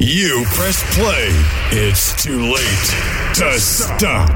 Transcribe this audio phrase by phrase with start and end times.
[0.00, 1.26] You press play.
[1.72, 4.28] It's too late to stop.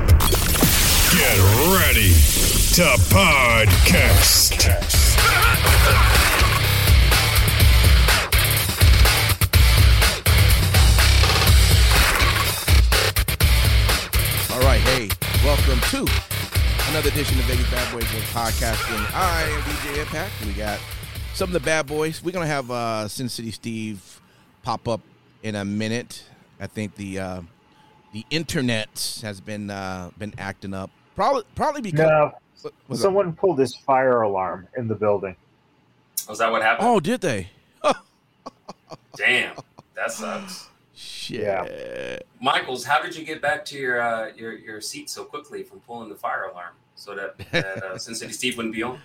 [1.12, 1.39] Get
[1.70, 2.11] ready
[2.75, 2.83] to
[3.15, 4.59] podcast.
[14.51, 15.09] All right, hey,
[15.45, 16.12] welcome to
[16.91, 19.15] another edition of Vegas Bad Boys of Podcasting.
[19.15, 20.33] I am DJ Impact.
[20.45, 20.81] We got
[21.34, 22.20] some of the bad boys.
[22.20, 24.20] We're gonna have uh, Sin City Steve
[24.65, 25.01] pop up
[25.42, 26.24] in a minute.
[26.60, 27.41] I think the uh,
[28.12, 30.91] the internet has been uh, been acting up.
[31.17, 33.05] Probably probably because No, what- what's up?
[33.05, 35.36] someone pulled his fire alarm in the building.
[36.28, 36.89] Was that what happened?
[36.89, 37.50] Oh, did they?
[39.17, 39.56] Damn,
[39.94, 40.69] that sucks.
[40.94, 42.24] Shit.
[42.41, 45.80] Michaels, how did you get back to your uh, your your seat so quickly from
[45.80, 49.00] pulling the fire alarm so that, that uh, Sin City Steve wouldn't be on?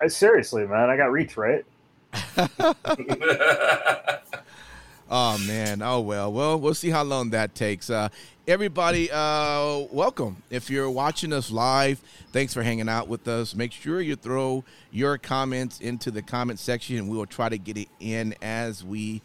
[0.00, 1.64] I, seriously, man, I got reach right.
[5.14, 5.82] Oh man.
[5.82, 6.32] Oh well.
[6.32, 7.90] Well, we'll see how long that takes.
[7.90, 8.08] Uh,
[8.48, 10.42] everybody, uh, welcome.
[10.48, 12.00] If you're watching us live,
[12.32, 13.54] thanks for hanging out with us.
[13.54, 17.58] Make sure you throw your comments into the comment section, and we will try to
[17.58, 19.20] get it in as we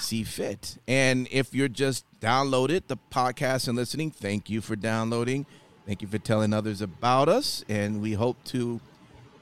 [0.00, 0.76] see fit.
[0.88, 5.46] And if you're just downloaded the podcast and listening, thank you for downloading.
[5.86, 8.80] Thank you for telling others about us, and we hope to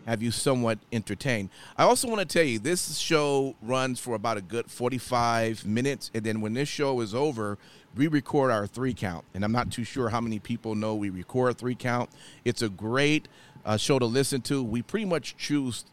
[0.07, 1.51] have you somewhat entertained.
[1.77, 6.11] I also want to tell you this show runs for about a good 45 minutes,
[6.15, 7.59] and then when this show is over,
[7.97, 9.25] we record our three count.
[9.35, 12.11] And I'm not too sure how many people know we record three count.
[12.45, 13.27] It's a great
[13.65, 14.63] uh, show to listen to.
[14.63, 15.85] We pretty much choose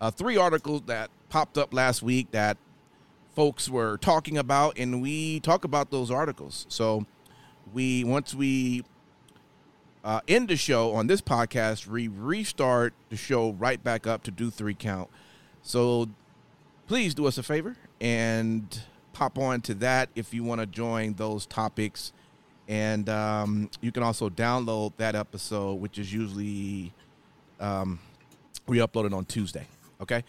[0.00, 2.58] uh, three articles that popped up last week that
[3.34, 6.66] folks were talking about, and we talk about those articles.
[6.68, 7.06] So
[7.72, 8.84] we once we
[10.04, 14.30] uh, end the show on this podcast, we restart the show right back up to
[14.30, 15.08] do three count.
[15.62, 16.08] So
[16.86, 18.80] please do us a favor and
[19.12, 22.12] pop on to that if you want to join those topics.
[22.68, 26.92] And um, you can also download that episode, which is usually
[27.60, 27.98] um,
[28.66, 29.66] we upload it on Tuesday.
[30.00, 30.24] Okay.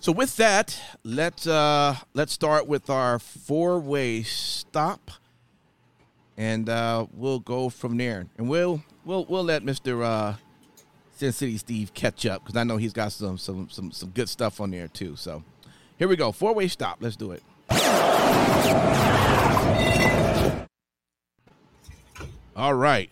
[0.00, 5.10] So with that, let's uh, let's start with our four way stop
[6.36, 8.26] and uh, we'll go from there.
[8.38, 10.36] And we'll we'll we'll let Mister uh,
[11.16, 14.28] Sin City Steve catch up because I know he's got some some some some good
[14.28, 15.16] stuff on there too.
[15.16, 15.42] So
[15.98, 16.98] here we go, four way stop.
[17.00, 17.42] Let's do it.
[22.54, 23.10] All right.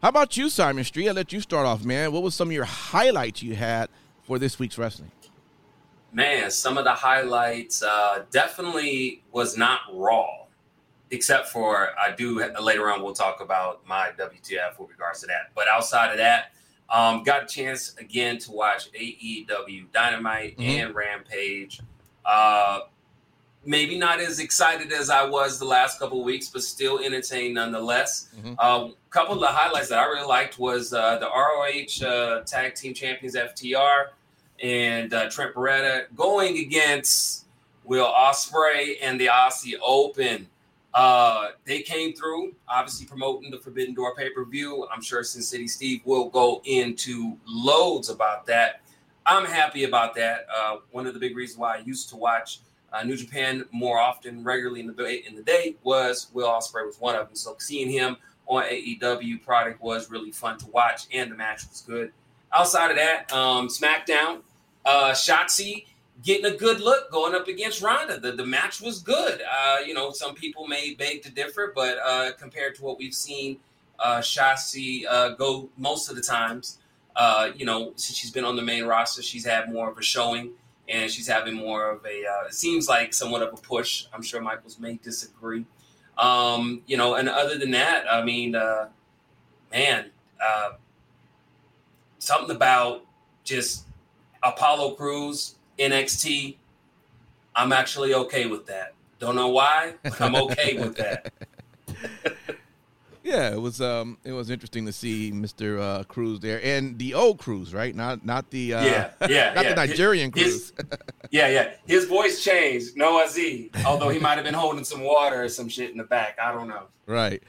[0.00, 1.08] How about you, Simon Street?
[1.08, 2.12] I'll let you start off, man.
[2.12, 3.88] What was some of your highlights you had
[4.24, 5.10] for this week's wrestling?
[6.12, 10.26] Man, some of the highlights uh, definitely was not raw,
[11.12, 13.02] except for I do later on.
[13.02, 15.50] We'll talk about my WTF with regards to that.
[15.54, 16.52] But outside of that,
[16.90, 20.64] um, got a chance again to watch AEW Dynamite Mhm.
[20.86, 21.80] and Rampage.
[22.24, 22.80] Uh,
[23.64, 27.54] maybe not as excited as I was the last couple of weeks, but still entertained
[27.54, 28.28] nonetheless.
[28.58, 32.74] A couple of the highlights that I really liked was uh, the ROH uh, Tag
[32.74, 34.08] Team Champions FTR
[34.62, 37.46] and uh, Trent Beretta going against
[37.84, 40.48] Will Ospreay and the Aussie Open.
[40.94, 44.86] Uh, they came through, obviously promoting the Forbidden Door pay per view.
[44.92, 48.82] I'm sure Sin City Steve will go into loads about that.
[49.24, 50.46] I'm happy about that.
[50.54, 52.60] Uh, one of the big reasons why I used to watch
[52.92, 56.84] uh, New Japan more often, regularly in the day, in the day, was Will Ospreay
[56.84, 57.36] was one of them.
[57.36, 58.16] So seeing him
[58.46, 62.12] on AEW product was really fun to watch, and the match was good.
[62.52, 64.40] Outside of that, um, SmackDown,
[64.84, 65.86] uh, Shotzi
[66.22, 68.18] getting a good look going up against Ronda.
[68.18, 69.40] The, the match was good.
[69.40, 73.14] Uh, you know, some people may beg to differ, but uh, compared to what we've
[73.14, 73.58] seen
[73.98, 74.22] uh,
[75.08, 76.78] uh, go most of the times,
[77.16, 80.02] uh, you know, since she's been on the main roster, she's had more of a
[80.02, 80.50] showing
[80.88, 84.06] and she's having more of a, uh, it seems like somewhat of a push.
[84.12, 85.64] I'm sure Michaels may disagree.
[86.18, 88.88] Um, you know, and other than that, I mean, uh,
[89.72, 90.10] man,
[92.18, 93.04] something about
[93.44, 93.86] just
[94.42, 96.56] Apollo Crews, NXT.
[97.54, 98.94] I'm actually okay with that.
[99.18, 101.32] Don't know why, but I'm okay with that.
[103.24, 105.80] Yeah, it was um it was interesting to see Mr.
[105.80, 107.94] Uh, Cruz there and the old Cruz, right?
[107.94, 109.70] Not not the uh, Yeah, yeah, not yeah.
[109.70, 110.88] the Nigerian His- Cruz.
[111.30, 111.70] Yeah, yeah.
[111.86, 112.96] His voice changed.
[112.96, 113.70] No Z.
[113.86, 116.36] Although he might have been holding some water or some shit in the back.
[116.42, 116.82] I don't know.
[117.06, 117.40] right.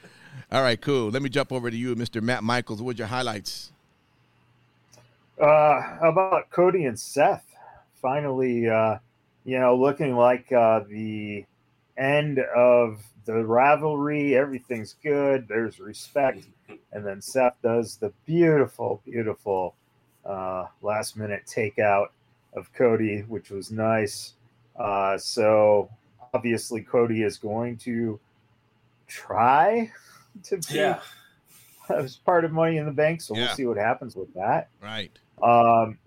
[0.52, 1.10] All right, cool.
[1.10, 2.22] Let me jump over to you, Mr.
[2.22, 2.80] Matt Michaels.
[2.80, 3.72] What are your highlights?
[5.42, 7.44] Uh, how about Cody and Seth?
[8.04, 8.98] Finally, uh,
[9.46, 11.46] you know, looking like uh, the
[11.98, 14.36] end of the rivalry.
[14.36, 15.48] Everything's good.
[15.48, 16.46] There's respect.
[16.92, 19.74] And then Seth does the beautiful, beautiful
[20.26, 22.08] uh, last minute takeout
[22.54, 24.34] of Cody, which was nice.
[24.78, 25.90] Uh, so
[26.34, 28.20] obviously, Cody is going to
[29.08, 29.90] try
[30.44, 31.00] to be Yeah.
[31.90, 33.22] as part of Money in the Bank.
[33.22, 33.46] So Yeah.
[33.46, 34.68] we'll see what happens with that.
[34.82, 35.18] Right.
[35.42, 35.98] Um,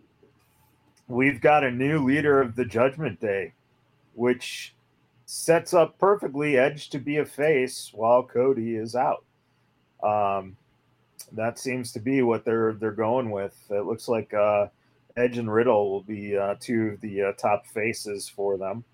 [1.09, 3.53] we've got a new leader of the Judgment Day,
[4.15, 4.75] which
[5.25, 9.25] sets up perfectly Edge to be a face while Cody is out.
[10.03, 10.57] Um,
[11.33, 13.57] that seems to be what they're they're going with.
[13.71, 14.67] It looks like uh,
[15.17, 18.85] Edge and Riddle will be uh, two of the uh, top faces for them.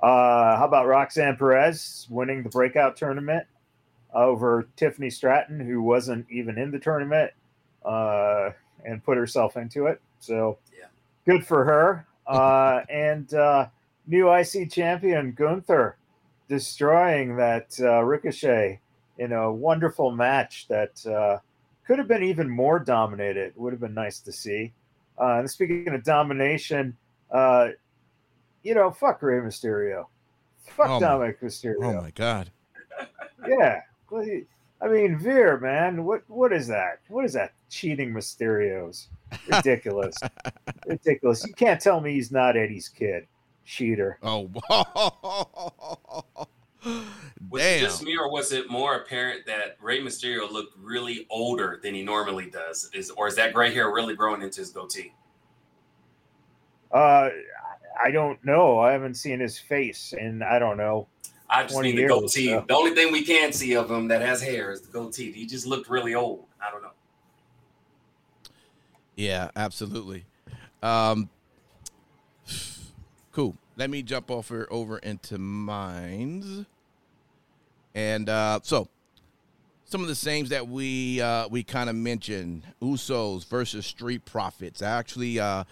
[0.00, 3.46] Uh, how about Roxanne Perez winning the breakout tournament
[4.14, 7.32] over Tiffany Stratton, who wasn't even in the tournament?
[7.84, 8.50] Uh,
[8.84, 10.00] and put herself into it.
[10.20, 10.86] So Yeah.
[11.26, 12.06] Good for her.
[12.24, 13.66] Uh, and uh,
[14.06, 15.96] new IC champion Gunther
[16.48, 18.78] destroying that uh, Ricochet
[19.18, 21.38] in a wonderful match that uh,
[21.84, 23.52] could have been even more dominated.
[23.56, 24.72] Would have been nice to see.
[25.20, 26.96] Uh, and speaking of domination,
[27.32, 27.70] uh,
[28.62, 30.06] you know, fuck Rey Mysterio.
[30.64, 31.84] Fuck Oh my- Dominic Mysterio.
[31.98, 32.50] Oh my God.
[33.48, 33.80] Yeah.
[34.80, 37.00] I mean, Veer, man, what what is that?
[37.08, 37.52] What is that?
[37.68, 39.08] Cheating Mysterios.
[39.50, 40.16] Ridiculous.
[40.86, 41.46] Ridiculous.
[41.46, 43.26] You can't tell me he's not Eddie's kid.
[43.64, 44.18] Cheater.
[44.22, 44.50] Oh.
[47.50, 47.76] Was Damn.
[47.76, 51.94] it just me, or was it more apparent that Rey Mysterio looked really older than
[51.94, 52.90] he normally does?
[52.92, 55.12] Is or is that gray hair really growing into his goatee?
[56.90, 57.28] Uh
[58.02, 58.80] I don't know.
[58.80, 61.06] I haven't seen his face and I don't know.
[61.48, 62.58] I just 20 mean the years, goatee.
[62.66, 65.32] The only thing we can see of him that has hair is the goatee.
[65.32, 66.46] He just looked really old.
[66.66, 66.92] I don't know.
[69.16, 70.24] Yeah, absolutely.
[70.82, 71.28] Um,
[73.32, 73.56] cool.
[73.76, 76.66] Let me jump off here over into mines.
[77.94, 78.88] And uh, so,
[79.84, 84.82] some of the things that we uh, we kind of mentioned: Usos versus Street Profits.
[84.82, 85.64] I actually uh,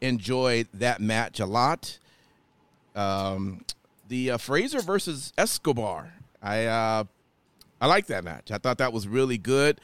[0.00, 1.98] enjoyed that match a lot.
[2.94, 3.64] Um,
[4.08, 6.14] the uh, Frazer versus Escobar.
[6.42, 7.04] I uh,
[7.80, 8.50] I like that match.
[8.50, 9.80] I thought that was really good.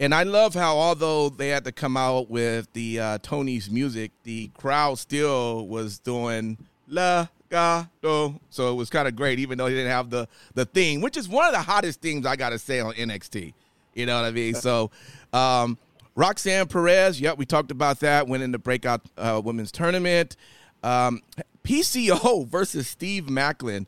[0.00, 4.12] And I love how, although they had to come out with the uh, Tony's music,
[4.22, 6.56] the crowd still was doing
[6.88, 8.40] La Gato.
[8.48, 11.18] So it was kind of great, even though he didn't have the the thing, which
[11.18, 13.52] is one of the hottest things I got to say on NXT.
[13.92, 14.54] You know what I mean?
[14.54, 14.90] So,
[15.34, 15.76] um,
[16.14, 20.36] Roxanne Perez, yep, we talked about that, winning the breakout uh, women's tournament.
[20.82, 21.20] Um,
[21.62, 23.84] PCO versus Steve Maclin.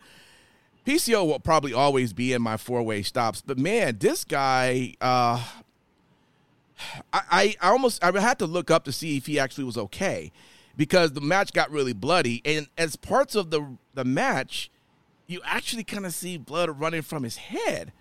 [0.84, 5.42] PCO will probably always be in my four way stops, but man, this guy, uh,
[7.12, 10.32] I, I almost I had to look up to see if he actually was okay
[10.76, 14.70] because the match got really bloody, and as parts of the the match,
[15.26, 17.92] you actually kind of see blood running from his head,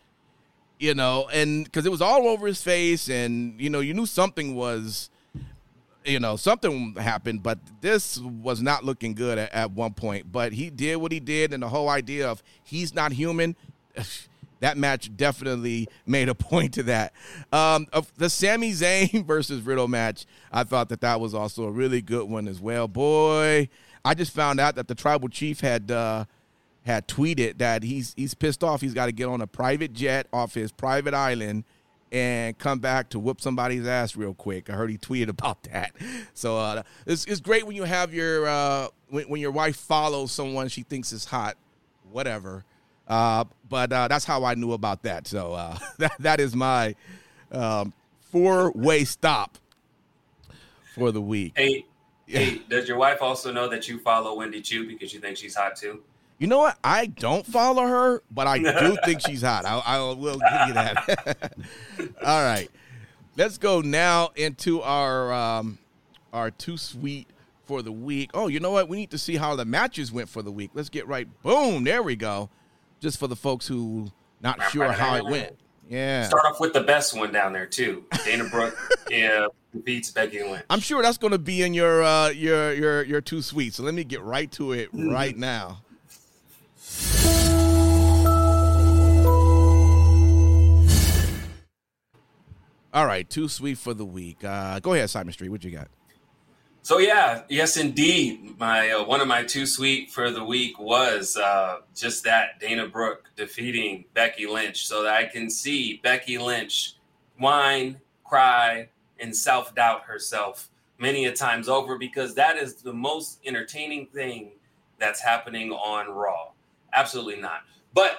[0.79, 4.05] you know, and because it was all over his face, and you know you knew
[4.05, 5.09] something was.
[6.03, 10.31] You know, something happened, but this was not looking good at, at one point.
[10.31, 13.55] But he did what he did, and the whole idea of he's not human,
[14.61, 17.13] that match definitely made a point to that.
[17.51, 17.87] Um,
[18.17, 22.29] the Sami Zayn versus Riddle match, I thought that that was also a really good
[22.29, 22.87] one as well.
[22.87, 23.67] Boy,
[24.05, 26.25] I just found out that the tribal chief had uh,
[26.85, 28.81] had tweeted that he's he's pissed off.
[28.81, 31.65] He's got to get on a private jet off his private island
[32.11, 34.69] and come back to whoop somebody's ass real quick.
[34.69, 35.91] I heard he tweeted about that.
[36.33, 40.31] So uh, it's, it's great when you have your uh, when, when your wife follows
[40.31, 41.57] someone she thinks is hot,
[42.11, 42.65] whatever.
[43.07, 45.27] Uh, but uh, that's how I knew about that.
[45.27, 46.95] So uh, that that is my
[47.51, 47.93] um,
[48.31, 49.57] four way stop
[50.95, 51.53] for the week.
[51.55, 51.85] Hey,
[52.27, 52.39] Yeah.
[52.39, 55.55] hey, does your wife also know that you follow Wendy Choo because you think she's
[55.55, 56.01] hot too?
[56.37, 56.77] You know what?
[56.83, 59.63] I don't follow her, but I do think she's hot.
[59.65, 61.53] I, I will give you that.
[62.25, 62.69] All right,
[63.37, 65.77] let's go now into our um,
[66.33, 67.27] our two sweet
[67.65, 68.31] for the week.
[68.33, 68.89] Oh, you know what?
[68.89, 70.71] We need to see how the matches went for the week.
[70.73, 71.27] Let's get right.
[71.43, 71.83] Boom!
[71.83, 72.49] There we go.
[73.01, 75.57] Just for the folks who not sure how it went.
[75.89, 78.05] Yeah, Start off with the best one down there too.
[78.23, 78.77] Dana Brooke
[79.09, 79.47] yeah,
[79.83, 80.63] beats Becky Lynch.
[80.69, 83.73] I'm sure that's going to be in your uh, your your your two sweet.
[83.73, 85.81] So let me get right to it right now.
[92.93, 94.43] All right, too sweet for the week.
[94.43, 95.49] Uh, go ahead, Simon Street.
[95.49, 95.87] What you got?
[96.83, 98.59] So yeah, yes, indeed.
[98.59, 102.87] My uh, one of my too sweet for the week was uh, just that Dana
[102.87, 106.95] Brooke defeating Becky Lynch, so that I can see Becky Lynch
[107.37, 113.39] whine, cry, and self doubt herself many a times over because that is the most
[113.45, 114.51] entertaining thing
[114.97, 116.51] that's happening on Raw.
[116.93, 117.61] Absolutely not.
[117.93, 118.17] But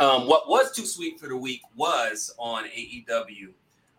[0.00, 3.50] um, what was too sweet for the week was on AEW.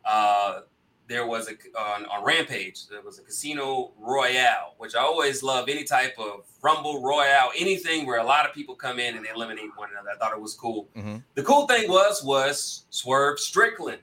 [0.03, 0.61] Uh,
[1.07, 2.87] there was a on, on Rampage.
[2.87, 5.67] There was a Casino Royale, which I always love.
[5.67, 9.29] Any type of Rumble Royale, anything where a lot of people come in and they
[9.29, 10.11] eliminate one another.
[10.11, 10.87] I thought it was cool.
[10.95, 11.17] Mm-hmm.
[11.35, 13.99] The cool thing was was Swerve Strickland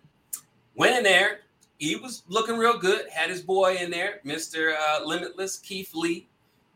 [0.74, 1.40] went in there.
[1.78, 3.08] He was looking real good.
[3.08, 6.28] Had his boy in there, Mister uh, Limitless Keith Lee.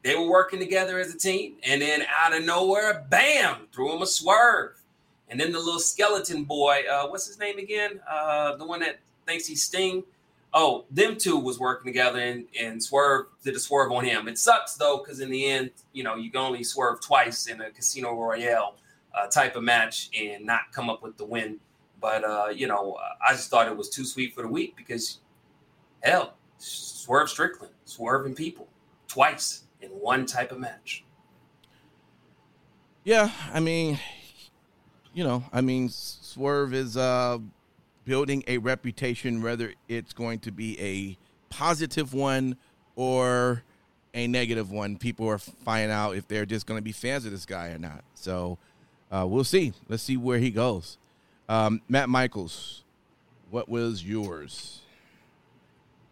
[0.03, 4.03] They were working together as a team, and then out of nowhere, bam, threw him
[4.03, 4.81] a swerve.
[5.29, 8.01] And then the little skeleton boy, uh, what's his name again?
[8.09, 10.05] Uh, the one that thinks he's Sting.
[10.57, 14.29] Oh, them two was working together and, and Swerve did a swerve on him.
[14.29, 17.61] It sucks though, because in the end, you know, you can only swerve twice in
[17.61, 18.77] a Casino Royale
[19.15, 21.59] uh, type of match and not come up with the win.
[22.01, 22.97] But uh, you know,
[23.27, 25.19] I just thought it was too sweet for the week because
[26.03, 28.69] hell, Swerve Strickland, swerving people
[29.09, 31.05] twice in one type of match.
[33.05, 33.99] Yeah, I mean,
[35.13, 37.39] you know, I mean, Swerve is uh,
[38.05, 41.17] building a reputation, whether it's going to be a
[41.53, 42.57] positive one
[42.97, 43.63] or
[44.13, 44.97] a negative one.
[44.97, 47.79] People are finding out if they're just going to be fans of this guy or
[47.79, 48.05] not.
[48.15, 48.59] So
[49.11, 49.73] uh, we'll see.
[49.89, 50.99] Let's see where he goes.
[51.49, 52.85] Um, Matt Michaels,
[53.51, 54.81] what was yours?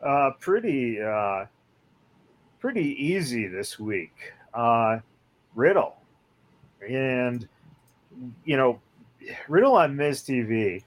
[0.03, 1.47] Uh, pretty, uh,
[2.61, 4.13] pretty easy this week.
[4.53, 4.99] Uh,
[5.55, 5.97] Riddle,
[6.87, 7.47] and
[8.45, 8.81] you know,
[9.49, 10.83] Riddle on Miz TV.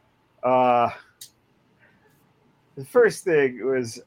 [0.45, 0.89] Uh,
[2.75, 3.99] the first thing was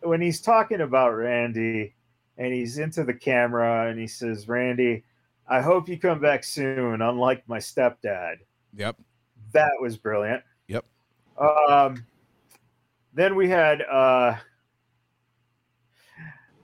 [0.00, 1.94] when he's talking about Randy,
[2.38, 5.04] and he's into the camera, and he says, "Randy,
[5.48, 7.02] I hope you come back soon.
[7.02, 8.36] Unlike my stepdad."
[8.74, 8.96] Yep.
[9.52, 10.42] That was brilliant.
[10.68, 10.84] Yep.
[11.38, 12.04] Um,
[13.12, 14.36] then we had uh,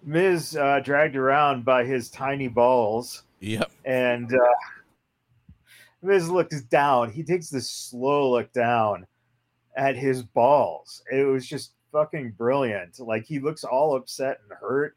[0.04, 3.70] Miz uh, dragged around by his tiny balls, Yep.
[3.84, 4.38] and uh,
[6.02, 7.10] Miz looks down.
[7.12, 9.06] He takes this slow look down
[9.76, 11.02] at his balls.
[11.10, 12.98] It was just fucking brilliant.
[12.98, 14.94] Like he looks all upset and hurt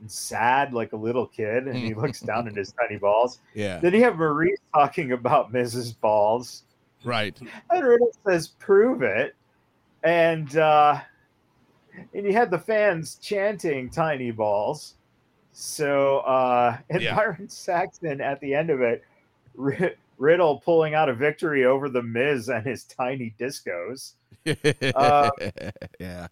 [0.00, 3.40] and sad, like a little kid, and he looks down at his tiny balls.
[3.54, 3.78] Yeah.
[3.78, 6.64] Then you have Maurice talking about Miz's balls.
[7.04, 7.38] Right.
[7.70, 9.36] And Riddle says, "Prove it,"
[10.02, 11.00] and uh,
[12.12, 14.94] and you had the fans chanting "Tiny Balls."
[15.52, 17.14] So uh, and Yeah.
[17.14, 19.04] Byron Saxton at the end of it,
[20.18, 24.14] Riddle pulling out a victory over the Miz and his tiny discos.
[24.94, 25.30] Uh,
[26.00, 26.26] yeah.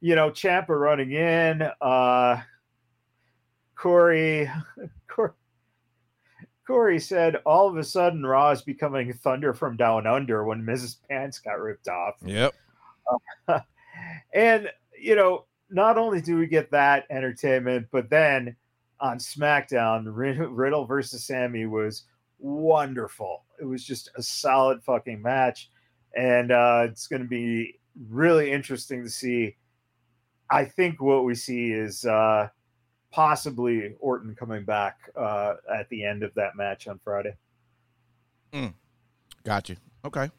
[0.00, 1.62] You know, Ciampa running in.
[1.80, 2.40] Uh,
[3.80, 4.50] Corey,
[5.08, 5.32] Corey,
[6.66, 10.96] Corey said, all of a sudden Raw is becoming Thunder from Down Under when Mrs.
[11.08, 12.16] Pants got ripped off.
[12.22, 12.54] Yep.
[14.34, 18.54] and you know, not only do we get that entertainment, but then
[19.00, 22.04] on SmackDown, Riddle versus Sami was
[22.40, 23.44] wonderful.
[23.60, 25.70] It was just a solid fucking match,
[26.16, 27.78] and uh, it's going to be
[28.08, 29.56] really interesting to see.
[30.50, 32.48] I think what we see is uh,
[33.12, 37.34] possibly Orton coming back uh, at the end of that match on Friday.
[39.44, 39.76] Got you.
[40.04, 40.30] Okay.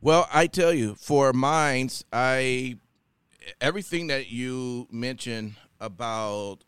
[0.00, 2.78] Well, I tell you, for mines, I
[3.60, 6.58] everything that you mentioned about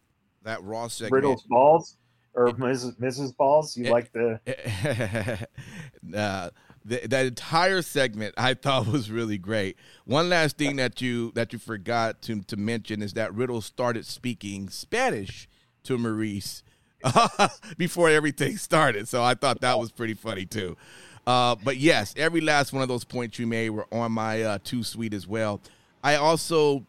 [0.42, 1.12] that Raw segment.
[1.12, 1.96] Riddle's balls
[2.36, 2.96] or Mrs.
[2.98, 3.36] Mrs.
[3.36, 3.76] Balls.
[3.76, 4.38] You like the
[6.14, 6.50] uh,
[6.84, 9.76] the, that entire segment I thought was really great.
[10.04, 14.06] One last thing that you that you forgot to to mention is that Riddle started
[14.06, 15.48] speaking Spanish
[15.84, 16.62] to Maurice
[17.78, 19.08] before everything started.
[19.08, 20.76] So I thought that was pretty funny too.
[21.26, 24.58] Uh, but yes, every last one of those points you made were on my uh,
[24.62, 25.60] too sweet as well.
[26.04, 26.86] I also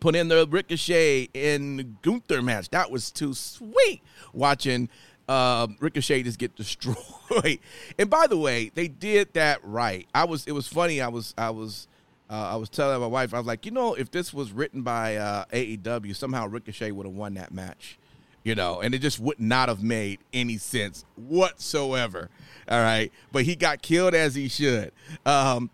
[0.00, 2.70] put in the Ricochet in Gunther match.
[2.70, 4.02] That was too sweet
[4.32, 4.88] watching
[5.30, 7.60] uh, Ricochet just get destroyed.
[7.98, 10.06] and by the way, they did that right.
[10.12, 10.46] I was.
[10.46, 11.00] It was funny.
[11.00, 11.34] I was.
[11.38, 11.86] I was.
[12.28, 13.32] Uh, I was telling my wife.
[13.34, 17.06] I was like, you know, if this was written by uh, AEW, somehow Ricochet would
[17.06, 17.98] have won that match.
[18.42, 22.30] You know, and it just would not have made any sense whatsoever.
[22.68, 24.92] All right, but he got killed as he should.
[25.26, 25.70] Um,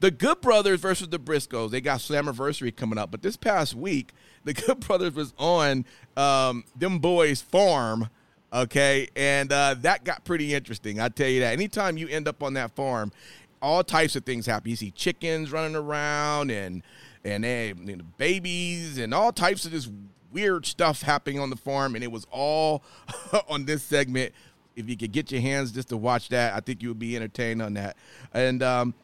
[0.00, 1.70] the Good Brothers versus the Briscoes.
[1.70, 4.12] They got Slammiversary coming up, but this past week,
[4.44, 5.84] the Good Brothers was on
[6.16, 8.08] um, them boys' farm.
[8.52, 11.00] Okay, and uh, that got pretty interesting.
[11.00, 11.52] I tell you that.
[11.52, 13.12] Anytime you end up on that farm,
[13.60, 14.70] all types of things happen.
[14.70, 16.82] You see chickens running around and
[17.24, 19.90] and you babies and all types of this
[20.32, 22.84] weird stuff happening on the farm, and it was all
[23.48, 24.32] on this segment.
[24.76, 27.16] If you could get your hands just to watch that, I think you would be
[27.16, 27.96] entertained on that.
[28.34, 28.94] And um,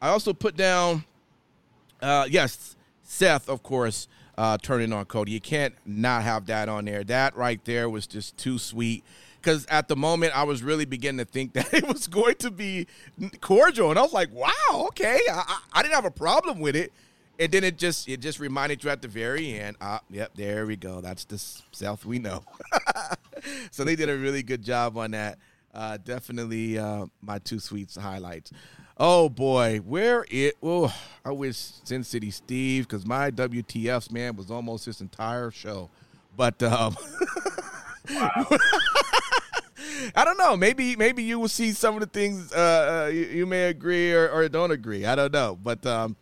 [0.00, 1.04] I also put down,
[2.00, 5.32] uh, yes, Seth, of course, uh, turning on Cody.
[5.32, 7.04] You can't not have that on there.
[7.04, 9.04] That right there was just too sweet.
[9.40, 12.50] Because at the moment, I was really beginning to think that it was going to
[12.50, 12.86] be
[13.40, 16.76] cordial, and I was like, "Wow, okay." I, I, I didn't have a problem with
[16.76, 16.92] it
[17.40, 19.76] and then it just it just reminded you at the very end.
[19.80, 21.00] Ah, yep, there we go.
[21.00, 21.38] That's the
[21.72, 22.44] South we know.
[23.70, 25.38] so they did a really good job on that.
[25.74, 28.52] Uh, definitely uh, my two sweets highlights.
[29.02, 30.58] Oh boy, where it?
[30.62, 35.88] Oh, I wish Sin City Steve because my WTFs man was almost his entire show.
[36.36, 36.94] But um,
[38.10, 38.58] I
[40.22, 40.54] don't know.
[40.54, 44.12] Maybe maybe you will see some of the things uh, uh, you, you, may agree
[44.12, 45.06] or, or, don't agree.
[45.06, 45.58] I don't know.
[45.62, 46.14] But um,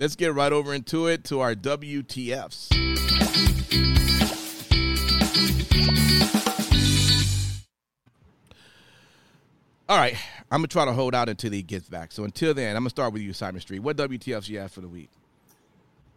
[0.00, 2.74] let's get right over into it to our WTFs.
[9.94, 10.16] All right,
[10.50, 12.10] I'm gonna try to hold out until he gets back.
[12.10, 13.78] So until then, I'm gonna start with you, Simon Street.
[13.78, 15.08] What WTFs you have for the week?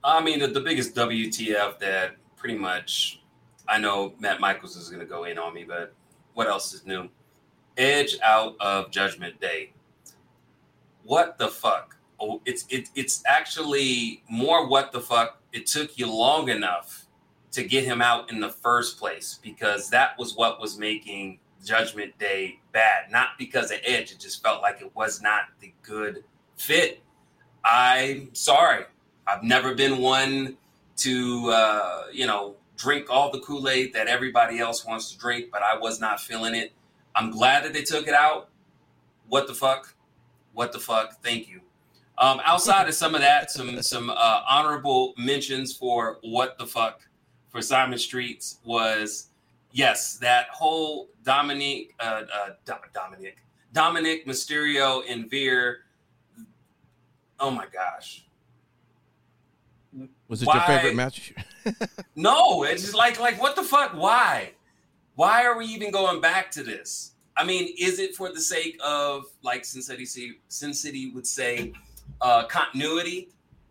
[0.03, 3.21] I mean, the, the biggest WTF that pretty much
[3.67, 5.93] I know Matt Michaels is gonna go in on me, but
[6.33, 7.07] what else is new?
[7.77, 9.73] Edge out of Judgment Day.
[11.03, 11.97] What the fuck?
[12.19, 15.39] oh, it's it, it's actually more what the fuck.
[15.53, 17.05] It took you long enough
[17.51, 22.17] to get him out in the first place because that was what was making Judgment
[22.17, 23.11] Day bad.
[23.11, 26.23] Not because of Edge, it just felt like it was not the good
[26.55, 27.01] fit.
[27.65, 28.85] I'm sorry.
[29.27, 30.57] I've never been one
[30.97, 35.47] to uh, you know drink all the Kool Aid that everybody else wants to drink,
[35.51, 36.71] but I was not feeling it.
[37.15, 38.49] I'm glad that they took it out.
[39.27, 39.93] What the fuck?
[40.53, 41.21] What the fuck?
[41.21, 41.61] Thank you.
[42.19, 47.01] Um, outside of some of that, some some uh, honorable mentions for what the fuck
[47.49, 49.27] for Simon Streets was
[49.77, 52.49] yes, that whole Dominic uh, uh,
[52.93, 53.37] Dominic
[53.71, 55.79] Dominic Mysterio and Veer.
[57.39, 58.25] Oh my gosh.
[60.27, 60.55] Was it Why?
[60.55, 61.33] your favorite match?
[62.15, 63.93] no, it's just like like what the fuck?
[63.93, 64.51] Why?
[65.15, 67.13] Why are we even going back to this?
[67.37, 71.71] I mean, is it for the sake of like Sin City, Sin City would say
[72.21, 73.29] uh, continuity,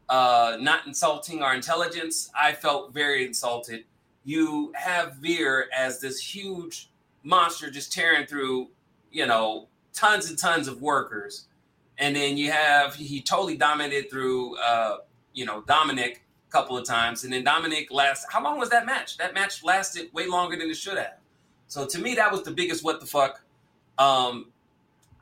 [0.09, 2.31] uh, not insulting our intelligence.
[2.35, 3.85] I felt very insulted.
[4.26, 6.90] You have Veer as this huge
[7.22, 8.68] monster just tearing through,
[9.10, 11.46] you know, tons and tons of workers.
[11.96, 14.98] And then you have, he totally dominated through, uh,
[15.32, 17.24] you know, Dominic a couple of times.
[17.24, 19.16] And then Dominic last, how long was that match?
[19.16, 21.14] That match lasted way longer than it should have.
[21.68, 23.40] So to me, that was the biggest what the fuck.
[23.96, 24.52] Um,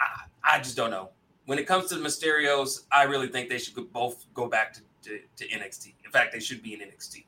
[0.00, 0.24] I,
[0.56, 1.10] I just don't know
[1.46, 4.80] when it comes to the Mysterios, I really think they should both go back to,
[5.02, 5.92] to, to, NXT.
[6.04, 7.24] In fact, they should be in NXT.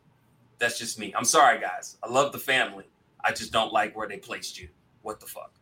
[0.59, 1.13] That's just me.
[1.17, 1.97] I'm sorry, guys.
[2.03, 2.85] I love the family.
[3.25, 4.69] I just don't like where they placed you.
[5.03, 5.53] What the fuck?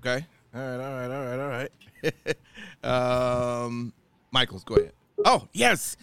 [0.00, 0.24] Okay.
[0.54, 0.80] All right.
[0.80, 1.10] All right.
[1.10, 1.70] All right.
[2.02, 2.28] All
[2.82, 3.64] right.
[3.64, 3.92] um,
[4.30, 4.92] Michaels, go ahead.
[5.24, 5.96] Oh, yes.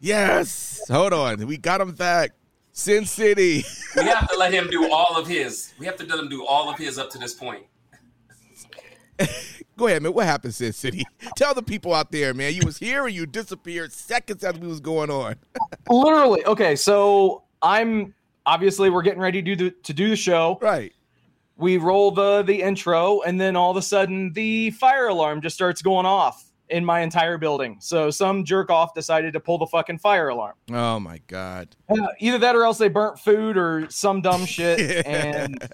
[0.00, 0.82] Yes.
[0.88, 1.46] Hold on.
[1.46, 2.32] We got him back.
[2.72, 3.64] Sin City.
[3.96, 5.72] we have to let him do all of his.
[5.78, 7.64] We have to let him do all of his up to this point.
[9.76, 10.12] Go ahead, man.
[10.12, 11.04] What happened, Sin City?
[11.36, 12.54] Tell the people out there, man.
[12.54, 15.36] You was here and you disappeared seconds after we was going on.
[15.88, 16.44] Literally.
[16.44, 18.14] Okay, so I'm
[18.46, 20.58] obviously we're getting ready to do the, to do the show.
[20.60, 20.92] Right.
[21.56, 25.54] We roll the the intro, and then all of a sudden the fire alarm just
[25.54, 27.76] starts going off in my entire building.
[27.80, 30.54] So some jerk off decided to pull the fucking fire alarm.
[30.72, 31.68] Oh my god!
[31.88, 35.68] Uh, either that, or else they burnt food or some dumb shit, and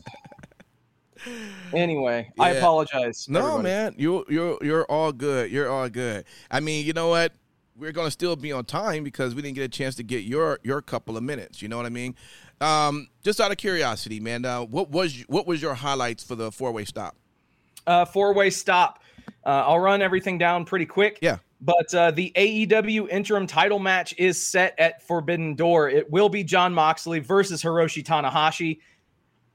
[1.72, 2.42] Anyway, yeah.
[2.42, 3.28] I apologize.
[3.28, 3.62] No, everybody.
[3.62, 5.50] man, you you're you're all good.
[5.50, 6.24] You're all good.
[6.50, 7.33] I mean, you know what?
[7.76, 10.59] We're gonna still be on time because we didn't get a chance to get your
[10.62, 11.62] your couple of minutes.
[11.62, 12.14] You know what I mean?
[12.61, 16.50] Um, just out of curiosity, man, uh, what was what was your highlights for the
[16.50, 17.16] four way stop?
[17.87, 19.02] Uh, four way stop.
[19.44, 21.18] Uh, I'll run everything down pretty quick.
[21.22, 21.38] Yeah.
[21.62, 25.90] But uh, the AEW interim title match is set at Forbidden Door.
[25.90, 28.78] It will be Jon Moxley versus Hiroshi Tanahashi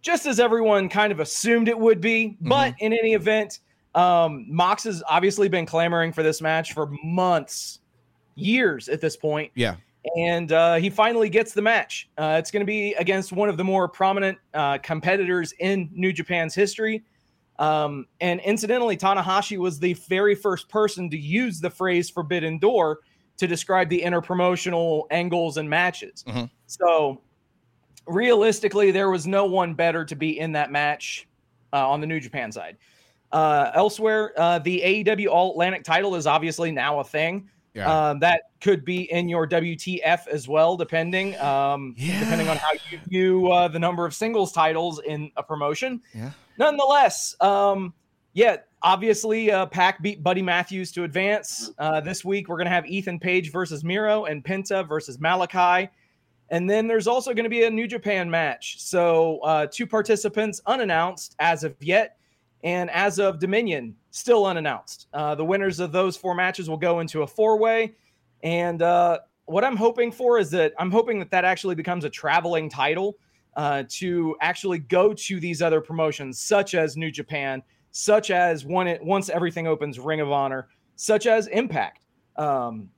[0.06, 2.28] just as everyone kind of assumed it would be.
[2.28, 2.48] Mm-hmm.
[2.48, 3.60] But in any event,
[3.96, 7.80] um, Mox has obviously been clamoring for this match for months,
[8.36, 9.52] years at this point.
[9.56, 9.78] Yeah.
[10.16, 12.08] And uh, he finally gets the match.
[12.20, 16.14] Uh, it's going to be against one of the more prominent uh, competitors in New
[16.14, 17.04] Japan's history.
[17.58, 23.00] Um, and incidentally, Tanahashi was the very first person to use the phrase forbidden door
[23.38, 26.24] to describe the interpromotional angles and matches.
[26.28, 26.46] Mm-hmm.
[26.68, 27.22] So
[28.08, 31.28] realistically, there was no one better to be in that match
[31.74, 32.78] uh, on the New Japan side.
[33.32, 37.50] Uh, elsewhere, uh, the AEW All Atlantic title is obviously now a thing.
[37.74, 38.10] Yeah.
[38.12, 42.22] Um, that could be in your WTF as well, depending um, Yeah.
[42.22, 46.02] depending on how you view uh, the number of singles titles in a promotion.
[46.14, 46.32] Yeah.
[46.58, 47.94] Nonetheless, um,
[48.32, 51.72] yeah, obviously, uh, Pac beat Buddy Matthews to advance.
[51.78, 55.90] Uh, this week, we're going to have Ethan Page versus Miro and Penta versus Malakai.
[56.50, 58.80] And then there's also going to be a New Japan match.
[58.80, 62.18] So, uh, two participants unannounced as of yet.
[62.64, 65.08] And as of Dominion, still unannounced.
[65.14, 67.96] Uh, the winners of those four matches will go into a four way.
[68.44, 72.10] And uh, what I'm hoping for is that I'm hoping that that actually becomes a
[72.10, 73.18] traveling title
[73.56, 79.30] uh, to actually go to these other promotions, such as New Japan, such as once
[79.30, 82.06] everything opens, Ring of Honor, such as Impact.
[82.36, 82.90] Um,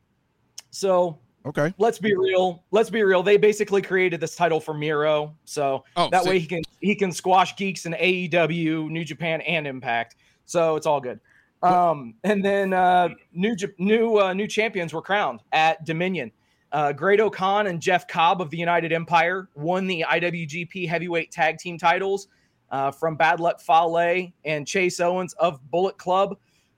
[0.71, 1.73] so Okay.
[1.77, 2.63] let's be real.
[2.71, 3.23] Let's be real.
[3.23, 6.93] They basically created this title for Miro, so Oh, that so- way he can he
[6.95, 10.15] can squash geeks in AEW, New Japan, and Impact.
[10.45, 11.19] So it's all good.
[11.63, 16.31] Um, and then uh, new new uh, new champions were crowned at Dominion.
[16.71, 21.57] Uh, Great O'Khan and Jeff Cobb of the United Empire won the IWGP Heavyweight Tag
[21.57, 22.27] Team titles
[22.71, 26.37] uh, from Bad Luck Fale and Chase Owens of Bullet Club.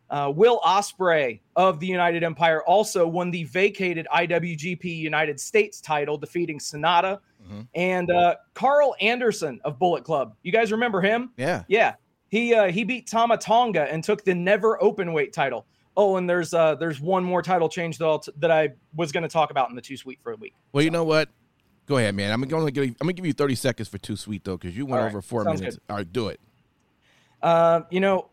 [0.09, 6.17] Uh, Will Ospreay of the United Empire also won the vacated IWGP United States title,
[6.17, 7.19] defeating Sanada.
[7.47, 7.67] Mhm.
[7.75, 10.35] And uh, Karl Anderson of Bullet Club.
[10.43, 11.31] You guys remember him?
[11.37, 11.63] Yeah.
[11.67, 11.95] Yeah,
[12.29, 15.65] he uh, he beat Tama Tonga and took the NEVER Openweight title.
[15.97, 19.23] Oh, and there's uh, there's one more title change that t- that I was going
[19.23, 20.53] to talk about in the Too Sweet for a week.
[20.71, 21.29] Well, you know what?
[21.87, 22.31] Go ahead, man.
[22.31, 24.43] I'm going to give you, I'm going to give you 30 seconds for too sweet
[24.43, 25.09] though, because you went right.
[25.09, 25.79] over four Sounds minutes.
[25.89, 26.39] All right, do it.
[27.41, 28.29] Uh, you know,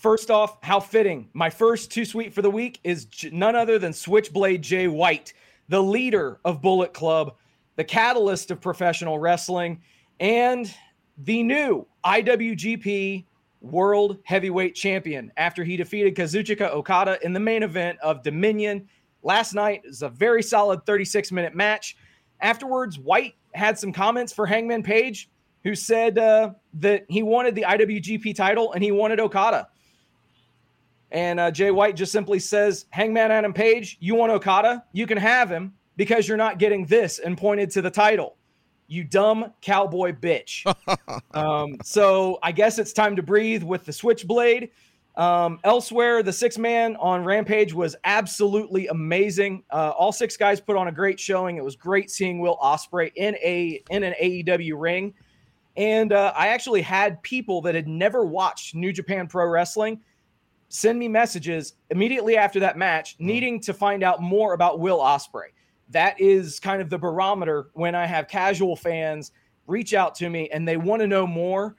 [0.00, 1.28] first off, how fitting.
[1.34, 5.34] My first two Sweet for the week is none other than Switchblade Jay White,
[5.68, 7.36] the leader of Bullet Club,
[7.76, 9.82] the catalyst of professional wrestling,
[10.18, 10.74] and
[11.18, 13.26] the new IWGP
[13.60, 18.88] World Heavyweight Champion after he defeated Kazuchika Okada in the main event of Dominion
[19.22, 19.82] last night.
[19.84, 21.96] It was a very solid 36 minute match.
[22.40, 25.28] Afterwards, White had some comments for Hangman Page,
[25.62, 29.68] who said uh, that he wanted the IWGP title and he wanted Okada.
[31.12, 34.84] And uh, Jay White just simply says, Hangman Adam Page, you want Okada?
[34.92, 38.36] You can have him because you're not getting this, and pointed to the title.
[38.86, 40.64] You dumb cowboy bitch.
[41.34, 44.70] um, so I guess it's time to breathe with the Switchblade.
[45.16, 49.64] Um, elsewhere, the six man on Rampage was absolutely amazing.
[49.70, 51.56] Uh, all six guys put on a great showing.
[51.56, 55.12] It was great seeing Will Ospreay in a in an AEW ring,
[55.76, 60.00] and uh, I actually had people that had never watched New Japan Pro Wrestling
[60.70, 65.48] send me messages immediately after that match, needing to find out more about Will Ospreay.
[65.90, 69.32] That is kind of the barometer when I have casual fans
[69.66, 71.76] reach out to me and they want to know more.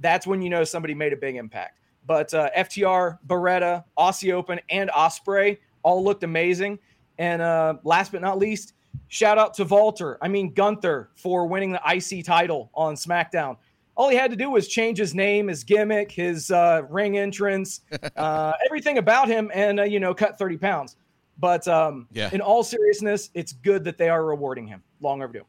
[0.00, 1.78] That's when you know somebody made a big impact.
[2.04, 6.80] But uh, FTR, Beretta, Aussie Open, and Ospreay all looked amazing.
[7.18, 8.74] And uh, last but not least,
[9.06, 10.18] shout out to Walter.
[10.20, 13.56] I mean Gunther for winning the IC title on SmackDown.
[13.94, 17.82] All he had to do was change his name, his gimmick, his uh, ring entrance,
[18.16, 20.96] uh, everything about him, and uh, you know, cut thirty pounds.
[21.38, 22.30] But um, Yeah.
[22.32, 24.82] in all seriousness, it's good that they are rewarding him.
[25.00, 25.44] Long overdue.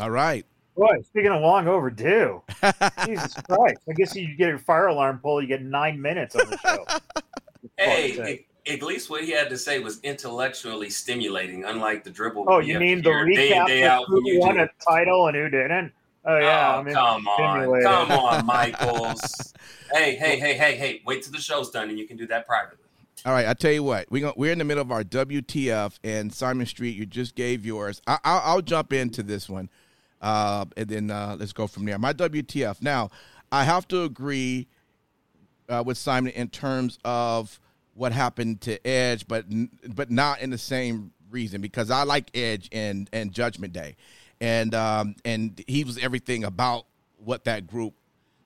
[0.00, 0.44] All right.
[0.76, 2.42] Boy, speaking of long overdue,
[3.04, 3.80] Jesus Christ!
[3.88, 6.86] I guess you get a fire alarm pull, you get nine minutes on the show.
[7.78, 12.44] Hey, at at least what he had to say was intellectually stimulating, unlike the dribble.
[12.48, 15.48] Oh, you mean the hear day recap day out who won a title and who
[15.48, 15.92] didn't?
[16.24, 19.54] Oh yeah, oh, I mean, come on, come on, Michaels.
[19.92, 21.02] hey, hey, hey, hey, hey!
[21.04, 22.78] Wait till the show's done, and you can do that privately.
[23.24, 25.98] All right, I tell you what, we go, we're in the middle of our WTF,
[26.02, 28.02] and Simon Street, you just gave yours.
[28.06, 29.68] I, I'll, I'll jump into this one,
[30.20, 31.98] uh, and then uh, let's go from there.
[31.98, 32.82] My WTF.
[32.82, 33.10] Now,
[33.50, 34.66] I have to agree
[35.68, 37.60] uh, with Simon in terms of
[37.94, 39.44] what happened to Edge, but
[39.94, 43.96] but not in the same reason because I like Edge and and Judgment Day,
[44.42, 47.94] and um, and he was everything about what that group.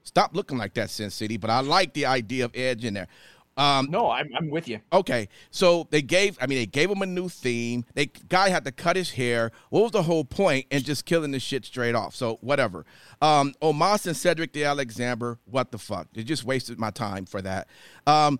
[0.04, 1.38] Stop looking like that, Sin City.
[1.38, 3.08] But I like the idea of Edge in there.
[3.56, 4.80] Um, No, I'm, I'm with you.
[4.92, 6.36] Okay, so they gave.
[6.40, 7.86] I mean, they gave him a new theme.
[7.94, 9.50] They guy had to cut his hair.
[9.70, 10.66] What was the whole point?
[10.70, 12.14] And just killing the shit straight off.
[12.14, 12.84] So whatever.
[13.22, 15.38] Um, Omos and Cedric the Alexander.
[15.46, 16.08] What the fuck?
[16.12, 17.68] They just wasted my time for that.
[18.06, 18.38] Um,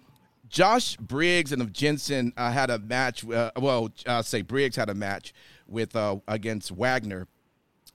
[0.48, 3.28] Josh Briggs and of Jensen uh, had a match.
[3.28, 5.32] Uh, well, uh, say Briggs had a match
[5.66, 7.26] with uh, against Wagner,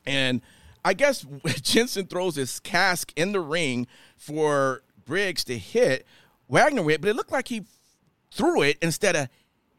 [0.05, 0.41] and
[0.83, 1.25] I guess
[1.61, 3.87] Jensen throws his cask in the ring
[4.17, 6.05] for Briggs to hit
[6.47, 7.63] Wagner with, but it looked like he
[8.31, 9.27] threw it instead of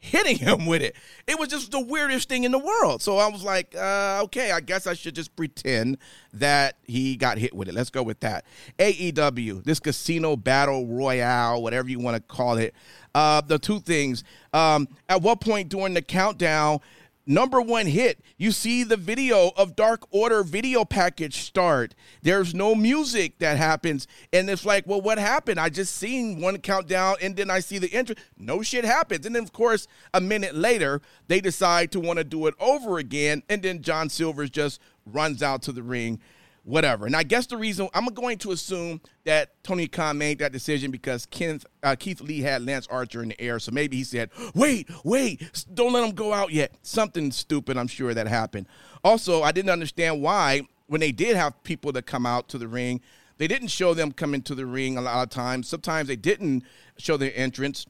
[0.02, 0.96] hitting him with it.
[1.26, 3.00] It was just the weirdest thing in the world.
[3.02, 5.98] So I was like, uh, okay, I guess I should just pretend
[6.34, 7.74] that he got hit with it.
[7.74, 8.44] Let's go with that.
[8.78, 12.74] AEW, this casino battle royale, whatever you want to call it.
[13.14, 14.24] Uh, the two things.
[14.52, 16.80] Um, at what point during the countdown,
[17.26, 18.20] number one hit.
[18.36, 21.94] You see the video of Dark Order video package start.
[22.22, 24.06] There's no music that happens.
[24.32, 25.60] And it's like, well, what happened?
[25.60, 28.16] I just seen one countdown and then I see the intro.
[28.36, 29.26] No shit happens.
[29.26, 32.98] And then, of course, a minute later, they decide to want to do it over
[32.98, 33.42] again.
[33.48, 36.20] And then John Silvers just runs out to the ring
[36.64, 37.06] whatever.
[37.06, 40.90] And I guess the reason I'm going to assume that Tony Khan made that decision
[40.90, 43.58] because Kenneth, uh, Keith Lee had Lance Archer in the air.
[43.58, 46.72] So maybe he said, wait, wait, don't let him go out yet.
[46.82, 48.66] Something stupid, I'm sure that happened.
[49.04, 52.68] Also, I didn't understand why when they did have people that come out to the
[52.68, 53.00] ring,
[53.38, 55.66] they didn't show them coming to the ring a lot of times.
[55.66, 56.64] Sometimes they didn't
[56.98, 57.86] show their entrance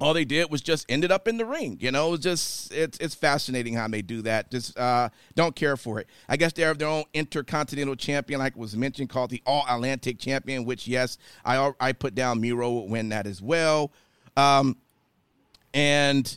[0.00, 1.78] all they did was just ended up in the ring.
[1.80, 4.50] You know, it's just it's it's fascinating how they do that.
[4.50, 6.08] Just uh, don't care for it.
[6.28, 10.18] I guess they have their own intercontinental champion, like was mentioned, called the All Atlantic
[10.18, 10.64] Champion.
[10.64, 13.92] Which yes, I I put down Miro would win that as well.
[14.36, 14.76] Um,
[15.72, 16.36] and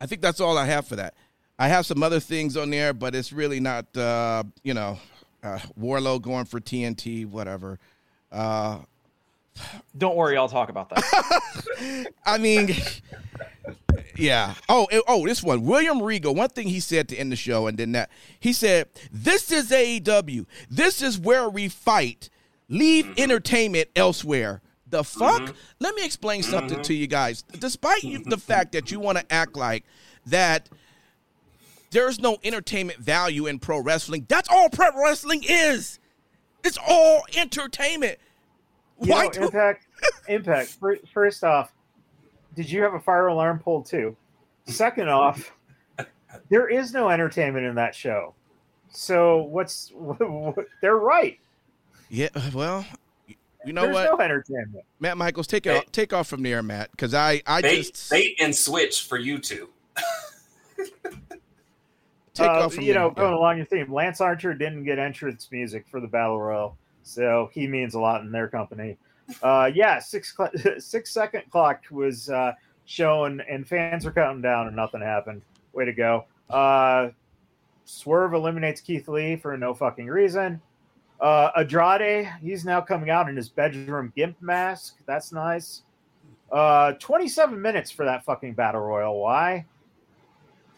[0.00, 1.14] I think that's all I have for that.
[1.58, 4.98] I have some other things on there, but it's really not uh, you know
[5.42, 7.78] uh, Wardlow going for TNT, whatever.
[8.30, 8.78] Uh,
[9.96, 12.06] don't worry, I'll talk about that.
[12.26, 12.74] I mean,
[14.16, 14.54] yeah.
[14.68, 16.34] Oh, oh, this one, William Regal.
[16.34, 19.70] One thing he said to end the show, and then that he said, "This is
[19.70, 20.46] AEW.
[20.70, 22.30] This is where we fight.
[22.68, 23.22] Leave mm-hmm.
[23.22, 25.42] entertainment elsewhere." The fuck?
[25.42, 25.56] Mm-hmm.
[25.80, 26.82] Let me explain something mm-hmm.
[26.82, 27.42] to you guys.
[27.42, 29.84] Despite the fact that you want to act like
[30.26, 30.68] that
[31.90, 35.98] there's no entertainment value in pro wrestling, that's all pro wrestling is.
[36.64, 38.18] It's all entertainment.
[39.02, 39.86] You Why know, impact?
[40.28, 40.78] impact.
[41.12, 41.72] First off,
[42.54, 44.16] did you have a fire alarm pulled too?
[44.66, 45.52] Second off,
[46.48, 48.34] there is no entertainment in that show.
[48.90, 51.38] So what's what, they're right?
[52.08, 52.28] Yeah.
[52.52, 52.86] Well,
[53.64, 54.10] you know There's what?
[54.12, 54.84] No entertainment.
[55.00, 58.36] Matt Michaels, take it take off from there, Matt, because I I bait, just bait
[58.40, 59.68] and switch for you two.
[62.34, 63.92] take uh, off from you know going along your theme.
[63.92, 68.22] Lance Archer didn't get entrance music for the battle royal so he means a lot
[68.22, 68.96] in their company.
[69.42, 72.52] Uh, yeah, six cl- six second clock was uh,
[72.86, 75.42] shown, and fans were counting down, and nothing happened.
[75.72, 76.24] Way to go!
[76.50, 77.10] Uh,
[77.84, 80.60] Swerve eliminates Keith Lee for no fucking reason.
[81.20, 84.96] Uh, Andrade, he's now coming out in his bedroom gimp mask.
[85.06, 85.82] That's nice.
[86.50, 89.20] Uh, 27 minutes for that fucking battle royal.
[89.20, 89.64] Why?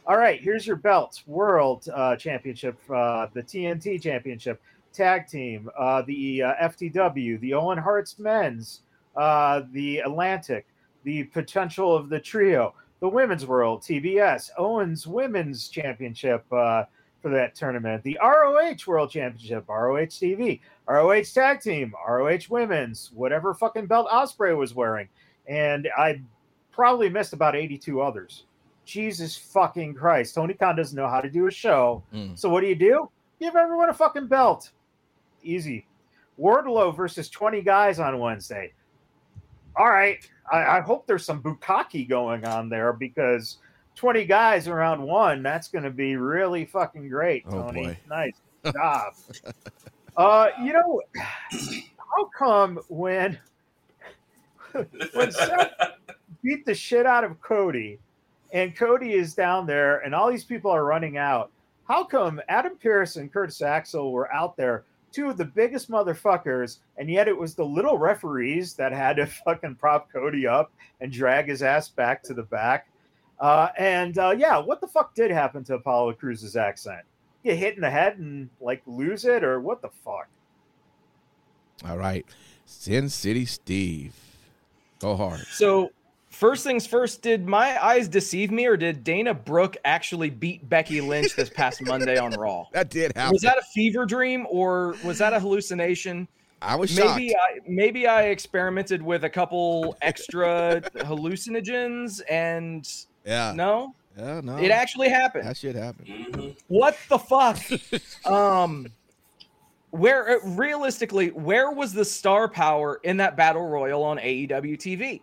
[0.06, 4.62] All right, here's your belts: World uh, Championship, uh, the TNT Championship,
[4.96, 8.80] tag team, uh, the uh, FTW, the Owen Hart's men's,
[9.16, 10.66] uh, the Atlantic,
[11.04, 16.84] the potential of the trio, the women's world, TBS, Owens Women's Championship uh,
[17.22, 23.54] for that tournament, the ROH World Championship, ROH TV, ROH Tag Team, ROH Women's, whatever
[23.54, 25.08] fucking belt Ospreay was wearing,
[25.46, 26.20] and I
[26.72, 28.44] probably missed about 82 others.
[28.84, 30.34] Jesus fucking Christ.
[30.34, 32.04] Tony Khan doesn't know how to do a show.
[32.14, 32.38] Mm.
[32.38, 33.10] So what do you do?
[33.40, 34.70] Give everyone a fucking belt
[35.46, 35.86] easy.
[36.38, 38.72] Wardlow versus 20 guys on Wednesday.
[39.76, 40.18] All right.
[40.50, 43.58] I, I hope there's some bukkake going on there because
[43.96, 47.88] 20 guys around one, that's going to be really fucking great, oh, Tony.
[47.88, 48.34] Oh nice
[48.72, 49.14] job.
[50.16, 51.02] uh, you know,
[51.98, 53.38] how come when
[55.14, 55.72] when Seth
[56.42, 57.98] beat the shit out of Cody
[58.52, 61.50] and Cody is down there and all these people are running out,
[61.88, 64.84] how come Adam Pearce and Curtis Axel were out there
[65.16, 69.26] two of the biggest motherfuckers, and yet it was the little referees that had to
[69.44, 72.88] fucking prop Cody up and drag his ass back to the back.
[73.40, 77.00] Uh, and uh, yeah, what the fuck did happen to Apollo Crews's accent?
[77.42, 80.28] Get hit in the head and like lose it, or what the fuck?
[81.86, 82.26] All right,
[82.66, 84.14] Sin City Steve,
[84.98, 85.40] go hard.
[85.40, 85.92] So
[86.36, 91.00] First things first, did my eyes deceive me, or did Dana Brooke actually beat Becky
[91.00, 92.66] Lynch this past Monday on Raw?
[92.72, 93.32] That did happen.
[93.32, 96.28] Was that a fever dream, or was that a hallucination?
[96.60, 97.40] I was maybe shocked.
[97.40, 102.86] I maybe I experimented with a couple extra hallucinogens, and
[103.24, 105.48] yeah, no, yeah, no, it actually happened.
[105.48, 106.08] That shit happened.
[106.08, 106.50] Mm-hmm.
[106.68, 107.58] What the fuck?
[108.30, 108.88] um,
[109.88, 115.22] where realistically, where was the star power in that battle royal on AEW TV?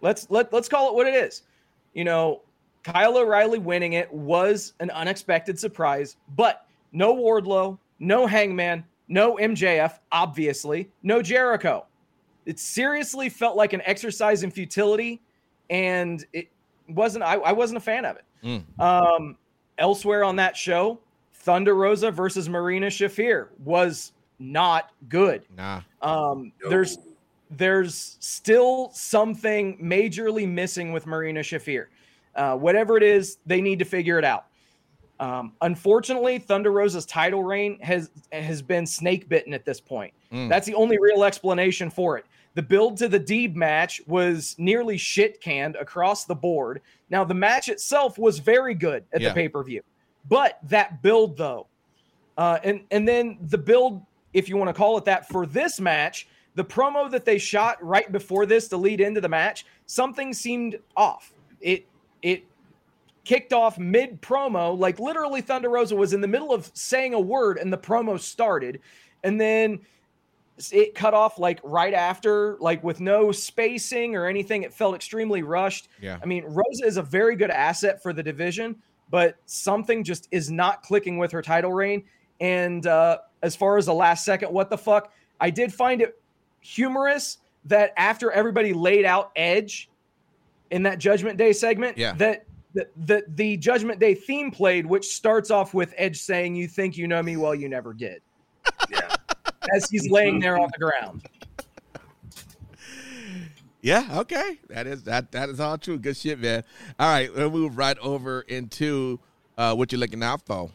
[0.00, 1.42] Let's let let's call it what it is.
[1.94, 2.42] You know,
[2.82, 9.98] Kyle O'Reilly winning it was an unexpected surprise, but no Wardlow, no Hangman, no MJF,
[10.12, 11.86] obviously, no Jericho.
[12.44, 15.20] It seriously felt like an exercise in futility,
[15.70, 16.48] and it
[16.88, 18.24] wasn't I, I wasn't a fan of it.
[18.44, 18.80] Mm.
[18.80, 19.36] Um,
[19.78, 21.00] elsewhere on that show,
[21.32, 25.44] Thunder Rosa versus Marina Shafir was not good.
[25.56, 25.80] Nah.
[26.02, 26.68] Um, No.
[26.70, 26.98] there's
[27.50, 31.86] there's still something majorly missing with Marina Shafir.
[32.34, 34.46] Uh, whatever it is, they need to figure it out.
[35.18, 40.12] Um, unfortunately, Thunder Rosa's title reign has has been snake bitten at this point.
[40.30, 40.48] Mm.
[40.48, 42.26] That's the only real explanation for it.
[42.54, 46.82] The build to the Deeb match was nearly shit canned across the board.
[47.08, 49.28] Now the match itself was very good at Yeah.
[49.30, 49.82] the pay per view,
[50.28, 51.66] but that build though,
[52.36, 54.02] uh, and and then the build,
[54.34, 57.82] if you want to call it that, for this match, the promo that they shot
[57.84, 61.32] right before this to lead into the match, something seemed off.
[61.60, 61.86] It
[62.22, 62.44] it
[63.24, 67.20] kicked off mid promo, like literally Thunder Rosa was in the middle of saying a
[67.20, 68.80] word and the promo started,
[69.22, 69.80] and then
[70.72, 74.62] it cut off like right after, like with no spacing or anything.
[74.62, 75.88] It felt extremely rushed.
[76.00, 76.18] Yeah.
[76.22, 78.76] I mean, Rosa is a very good asset for the division,
[79.10, 82.04] but something just is not clicking with her title reign.
[82.40, 85.12] And uh, as far as the last second, what the fuck?
[85.38, 86.18] I did find it
[86.66, 89.88] humorous that after everybody laid out Edge
[90.70, 92.12] in that Judgment Day segment, Yeah.
[92.14, 96.68] that the, the the Judgment Day theme played, which starts off with Edge saying, "You
[96.68, 97.36] think you know me?
[97.38, 98.20] Well, you never did."
[98.90, 99.14] Yeah.
[99.74, 101.22] As he's laying there on the ground.
[103.80, 104.58] Yeah, okay.
[104.68, 105.98] That is that that is all true.
[105.98, 106.64] Good shit, man.
[106.98, 109.20] All right, we'll move right over into
[109.56, 110.70] uh what you're looking out for.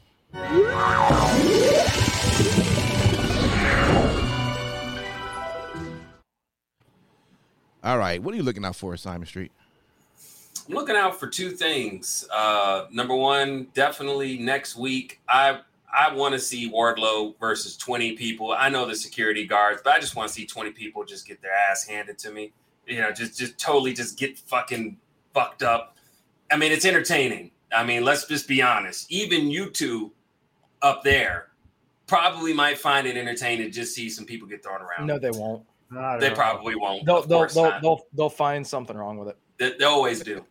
[7.83, 9.51] All right, what are you looking out for, Simon Street?
[10.67, 12.27] I'm looking out for two things.
[12.31, 15.19] Uh, number one, definitely next week.
[15.27, 18.53] I I want to see Wardlow versus 20 people.
[18.53, 21.41] I know the security guards, but I just want to see 20 people just get
[21.41, 22.53] their ass handed to me.
[22.87, 24.97] You know, just just totally just get fucking
[25.33, 25.97] fucked up.
[26.51, 27.51] I mean, it's entertaining.
[27.71, 29.11] I mean, let's just be honest.
[29.11, 30.11] Even you two
[30.81, 31.47] up there
[32.05, 35.07] probably might find it entertaining to just see some people get thrown around.
[35.07, 35.63] No, they won't.
[35.91, 36.37] Not they at all.
[36.37, 37.05] probably won't.
[37.05, 39.37] They'll they'll they'll, they'll they'll find something wrong with it.
[39.57, 40.43] They, they always do.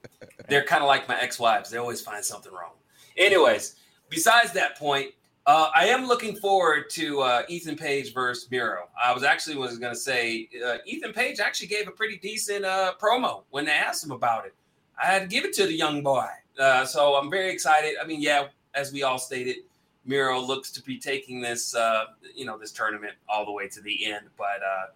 [0.48, 1.70] They're kind of like my ex-wives.
[1.70, 2.72] They always find something wrong.
[3.16, 3.76] Anyways,
[4.09, 5.12] besides that point,
[5.46, 8.88] uh, I am looking forward to uh, Ethan Page versus Miro.
[9.03, 12.64] I was actually was going to say uh, Ethan Page actually gave a pretty decent
[12.64, 14.55] uh, promo when they asked him about it.
[15.03, 17.94] I had to give it to the young boy, uh, so I'm very excited.
[18.00, 19.57] I mean, yeah, as we all stated,
[20.05, 23.81] Miro looks to be taking this, uh, you know, this tournament all the way to
[23.81, 24.26] the end.
[24.37, 24.87] But uh,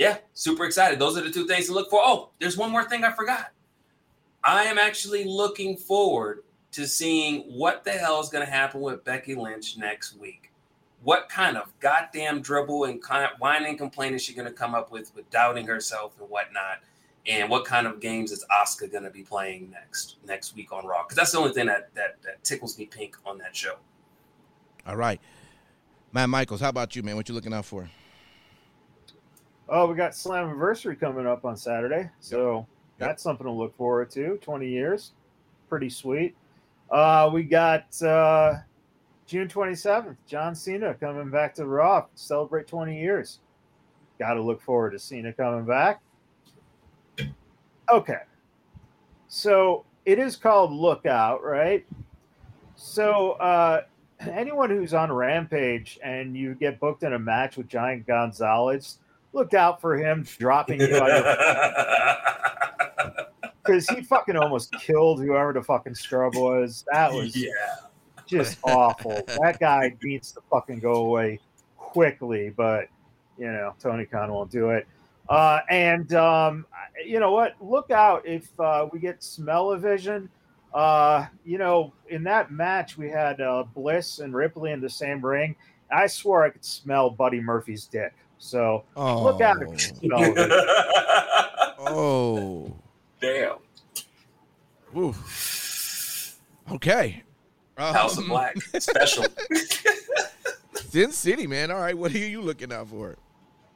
[0.00, 0.98] yeah, super excited.
[0.98, 2.00] Those are the two things to look for.
[2.02, 3.52] Oh, there's one more thing I forgot.
[4.42, 9.04] I am actually looking forward to seeing what the hell is going to happen with
[9.04, 10.52] Becky Lynch next week.
[11.02, 13.02] What kind of goddamn dribble and
[13.38, 16.78] whining and complaining is she going to come up with with doubting herself and whatnot?
[17.26, 20.86] And what kind of games is Oscar going to be playing next next week on
[20.86, 21.02] Raw?
[21.02, 23.74] Because that's the only thing that, that that tickles me pink on that show.
[24.86, 25.20] All right.
[26.10, 27.16] Matt Michaels, how about you, man?
[27.16, 27.90] What you looking out for?
[29.72, 32.66] Oh, we got Slammiversary coming up on Saturday, so
[32.98, 33.08] Yep.
[33.08, 34.36] that's something to look forward to.
[34.38, 35.12] Twenty years,
[35.68, 36.36] pretty sweet.
[36.90, 38.54] Uh, we got uh,
[39.26, 43.38] June twenty seventh, John Cena coming back to Raw to celebrate twenty years.
[44.18, 46.00] Got to look forward to Cena coming back.
[47.90, 48.18] Okay,
[49.28, 51.86] so it is called Lookout, right?
[52.74, 53.82] So uh,
[54.20, 58.98] anyone who's on Rampage and you get booked in a match with Giant Gonzalez,
[59.32, 60.88] look out for him dropping you
[63.64, 66.84] because he fucking almost killed whoever the fucking scrub was.
[66.92, 67.50] That was yeah.
[68.26, 69.22] just awful.
[69.42, 71.40] That guy needs to fucking go away
[71.76, 72.88] quickly, but
[73.38, 74.86] you know Tony Khan won't do it.
[75.28, 76.66] Uh, and um,
[77.06, 77.54] you know what?
[77.60, 80.28] Look out if uh, we get smell-o-vision.
[80.74, 85.24] Uh, you know, in that match we had uh, Bliss and Ripley in the same
[85.24, 85.56] ring.
[85.90, 88.12] I swore I could smell Buddy Murphy's dick.
[88.42, 91.76] So Oh, look out if you smell it.
[91.78, 92.74] oh,
[93.20, 93.56] Damn.
[94.96, 96.38] Oof.
[96.72, 97.22] Okay.
[97.76, 99.26] House of Um, Black special.
[100.74, 101.70] Sin City, man.
[101.70, 103.16] All right, what are you looking out for?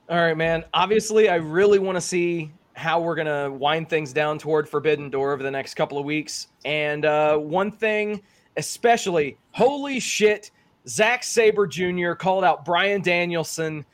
[0.08, 0.64] All right, man.
[0.74, 5.08] Obviously, I really want to see how we're going to wind things down toward Forbidden
[5.10, 6.48] Door over the next couple of weeks.
[6.64, 8.20] And uh, one thing,
[8.56, 10.50] especially, holy shit,
[10.88, 12.12] Zack Sabre Jr.
[12.12, 13.84] called out Bryan Danielson.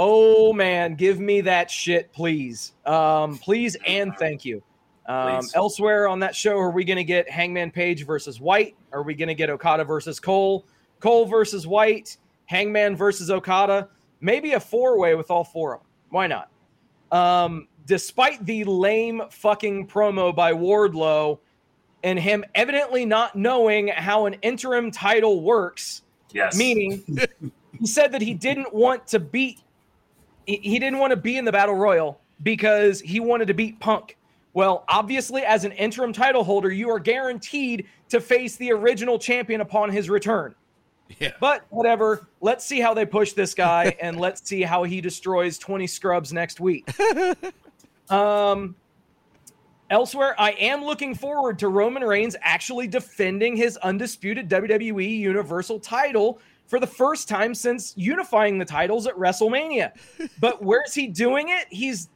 [0.00, 2.72] Oh, man, give me that shit, please.
[2.86, 4.62] Um, please and thank you.
[5.06, 8.76] Um, elsewhere on that show, are we going to get Hangman Page versus White?
[8.92, 10.64] Are we going to get Okada versus Cole?
[11.00, 12.16] Cole versus White?
[12.46, 13.88] Hangman versus Okada?
[14.20, 15.88] Maybe a four way with all four of them.
[16.10, 16.50] Why not?
[17.10, 21.40] Um, despite the lame fucking promo by Wardlow,
[22.04, 26.02] and him evidently not knowing how an interim title works.
[26.32, 26.56] Yes.
[26.56, 27.02] Meaning,
[27.80, 29.60] he said that he didn't want to beat,
[30.56, 34.16] he, didn't want to be in the battle royal because he wanted to beat Punk.
[34.54, 39.60] Well, obviously, as an interim title holder, you are guaranteed to face the original champion
[39.60, 40.54] upon his return.
[41.18, 41.32] Yeah.
[41.38, 42.28] But whatever.
[42.40, 46.32] Let's see how they push this guy and let's see how he destroys 20 scrubs
[46.32, 46.88] next week.
[48.10, 48.74] um
[49.90, 56.40] elsewhere, I am looking forward to Roman Reigns actually defending his undisputed WWE Universal title
[56.68, 59.90] for the first time since unifying the titles at WrestleMania.
[60.40, 61.66] But where's he doing it?
[61.70, 62.08] He's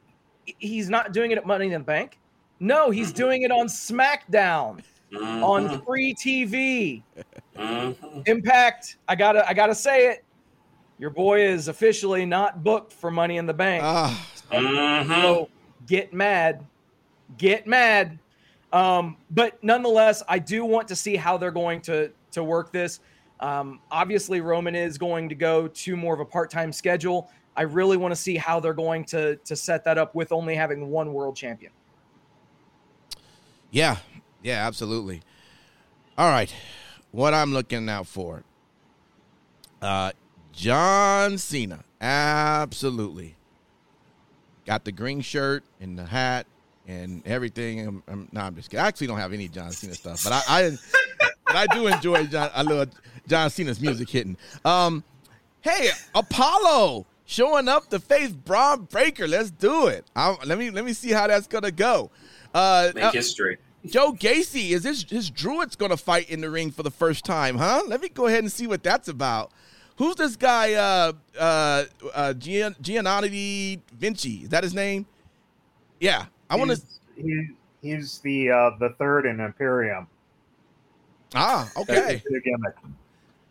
[0.45, 2.19] he's not doing it at Money in the Bank.
[2.59, 4.81] No, he's doing it on SmackDown
[5.11, 5.43] Mhm.
[5.43, 7.03] on free TV.
[7.57, 8.27] Mhm.
[8.27, 8.97] Impact.
[9.07, 10.23] I gotta I gotta say it.
[10.99, 13.83] Your boy is officially not booked for Money in the Bank.
[14.51, 15.21] Mhm.
[15.21, 15.49] so
[15.87, 16.63] get mad,
[17.37, 18.19] get mad.
[18.71, 22.99] Um, but nonetheless, I do want to see how they're going to to work this.
[23.43, 27.29] Um, obviously, Roman is going to go to more of a part time schedule.
[27.57, 30.55] I really want to see how they're going to to set that up with only
[30.55, 31.73] having one world champion.
[33.69, 33.97] yeah,
[34.41, 35.21] yeah, absolutely.
[36.17, 36.55] All right,
[37.11, 38.43] what I'm looking out for,
[39.81, 40.13] uh,
[40.53, 43.35] John Cena, absolutely.
[44.65, 46.45] Got the green shirt and the hat
[46.87, 47.85] and everything.
[47.85, 48.85] I'm, I'm, no, I'm just kidding.
[48.85, 50.77] I actually don't have any John Cena stuff, but I, I,
[51.45, 52.49] but I do enjoy John.
[52.53, 52.89] I love
[53.27, 54.37] John Cena's music hitting.
[54.65, 55.03] Um,
[55.61, 59.27] hey, Apollo showing up to face Bron Breakker.
[59.27, 60.05] Let's do it.
[60.15, 62.11] i let me let me see how that's gonna go.
[62.53, 63.57] Uh, Make uh, history.
[63.85, 67.57] Joe Gacy is this his Druid's gonna fight in the ring for the first time,
[67.57, 67.83] huh?
[67.87, 69.51] Let me go ahead and see what that's about.
[69.97, 70.73] Who's this guy?
[70.73, 74.43] Uh, uh, uh, Gian, Giannotti Vinci.
[74.43, 75.05] Is that his name?
[75.99, 76.81] Yeah, I want to.
[77.15, 77.47] He's, he,
[77.81, 80.07] he's the uh, the third in Imperium.
[81.35, 82.23] Ah, That's okay.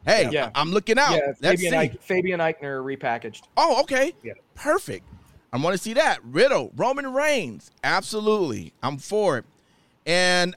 [0.05, 0.51] Hey, Yeah.
[0.55, 1.13] I'm looking out.
[1.15, 1.77] yeah, Let's Fabian, see.
[1.79, 3.43] Eich- Fabian Aichner repackaged.
[3.57, 4.13] Oh, okay.
[4.23, 4.33] Yeah.
[4.55, 5.05] Perfect.
[5.53, 6.25] I want to see that.
[6.25, 7.71] Riddle, Roman Reigns.
[7.85, 8.73] Absolutely.
[8.83, 9.45] I'm for it.
[10.07, 10.57] And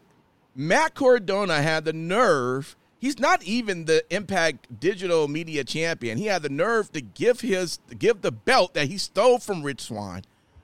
[0.56, 2.76] Matt Cardona had the nerve.
[2.98, 6.18] He's not even the Impact Digital Media Champion.
[6.18, 9.82] He had the nerve to give his give the belt that he stole from Rich
[9.82, 10.24] Swann.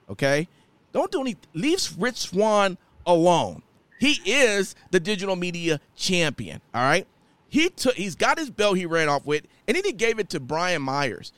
[0.10, 0.48] Okay?
[0.94, 3.62] Don't do any leaves Rich Swann alone.
[4.00, 6.62] He is the digital media champion.
[6.74, 7.06] All right.
[7.52, 10.30] He took he's got his belt he ran off with, and then he gave it
[10.30, 11.34] to Brian Myers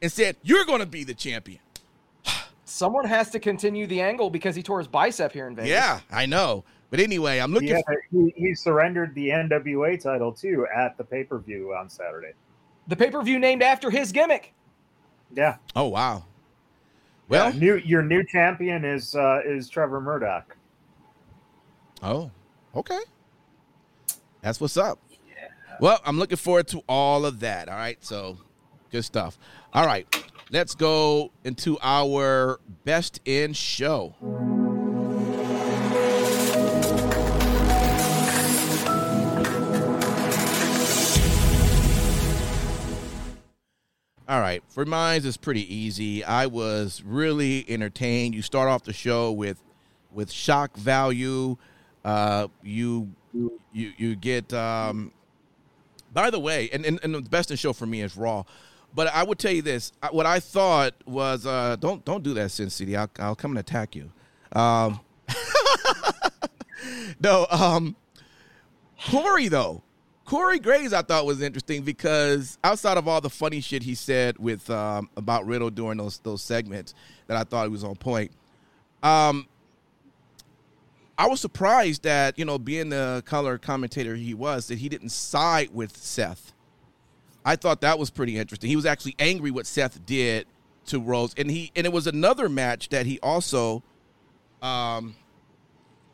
[0.00, 1.60] and said, You're gonna be the champion.
[2.64, 5.68] Someone has to continue the angle because he tore his bicep here in Vegas.
[5.72, 6.64] Yeah, I know.
[6.88, 11.04] But anyway, I'm looking Yeah, for he, he surrendered the NWA title too at the
[11.04, 12.32] pay per view on Saturday.
[12.88, 14.54] The pay per view named after his gimmick.
[15.34, 15.56] Yeah.
[15.74, 16.24] Oh wow.
[17.28, 20.56] Well, Yeah, new your new champion is uh, is Trevor Murdoch.
[22.02, 22.30] oh,
[22.74, 23.00] okay.
[24.40, 24.98] That's what's up.
[25.78, 27.68] Well, I'm looking forward to all of that.
[27.68, 28.38] All right, so
[28.90, 29.38] good stuff.
[29.74, 30.06] All right,
[30.50, 34.14] let's go into our best in show.
[44.28, 46.24] All right, for mine, it's pretty easy.
[46.24, 48.34] I was really entertained.
[48.34, 49.62] You start off the show with
[50.10, 51.58] with shock value.
[52.04, 53.12] Uh, you
[53.72, 54.54] you you get.
[54.54, 55.12] Um,
[56.12, 58.44] by the way, and, and and the best in show for me is Raw,
[58.94, 62.50] but I would tell you this: what I thought was uh, don't don't do that,
[62.50, 62.96] Sin City.
[62.96, 64.10] I'll I'll come and attack you.
[64.52, 65.00] Um,
[67.20, 67.96] no, um,
[69.10, 69.82] Corey though.
[70.24, 74.36] Corey Graves, I thought was interesting because outside of all the funny shit he said
[74.38, 76.94] with um, about Riddle during those those segments,
[77.28, 78.32] that I thought he was on point.
[79.02, 79.46] Um,
[81.18, 85.10] I was surprised that you know, being the color commentator he was, that he didn't
[85.10, 86.52] side with Seth.
[87.44, 88.68] I thought that was pretty interesting.
[88.68, 90.46] He was actually angry what Seth did
[90.86, 93.82] to Rose, and he and it was another match that he also.
[94.62, 95.14] Um,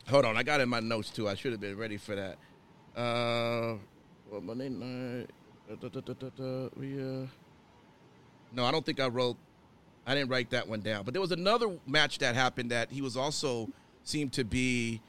[0.07, 1.27] hold on, I got in my notes too.
[1.27, 2.37] I should have been ready for that.
[2.95, 3.77] Uh,
[4.29, 5.29] well, Monday night.
[5.81, 7.25] Da, da, da, we, uh,
[8.51, 9.37] no, I don't think I wrote.
[10.05, 11.03] I didn't write that one down.
[11.03, 13.69] But there was another match that happened that he was also
[14.03, 15.01] seemed to be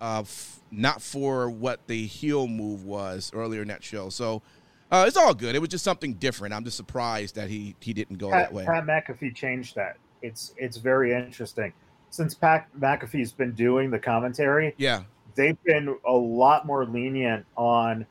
[0.00, 4.08] uh, f- not for what the heel move was earlier in that show.
[4.08, 4.42] So
[4.90, 5.54] uh, it's all good.
[5.54, 6.54] It was just something different.
[6.54, 8.64] I'm just surprised that he he didn't go Pat, that way.
[8.64, 9.96] Pat McAfee changed that.
[10.22, 11.72] It's it's very interesting.
[12.10, 15.02] Since Pat McAfee's been doing the commentary, Yeah.
[15.36, 18.04] they've been a lot more lenient on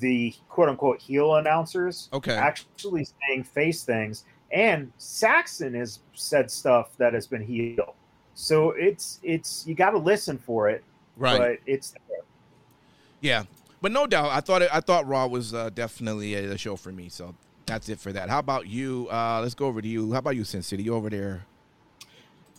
[0.00, 2.34] the quote unquote heel announcers Okay.
[2.34, 4.24] actually saying face things.
[4.52, 7.94] And Saxton has said stuff that has been heel.
[8.34, 10.82] So it's it's you got to listen for it,
[11.16, 11.38] Right.
[11.38, 11.94] but it's
[13.20, 13.44] Yeah,
[13.80, 16.76] but no doubt, I thought it, I thought Raw was uh, definitely a, a show
[16.76, 17.08] for me.
[17.08, 17.34] So
[17.66, 18.28] that's it for that.
[18.30, 19.08] How about you?
[19.10, 20.12] Uh, let's go over to you.
[20.12, 20.82] How about you, Sin City?
[20.82, 21.44] You over there?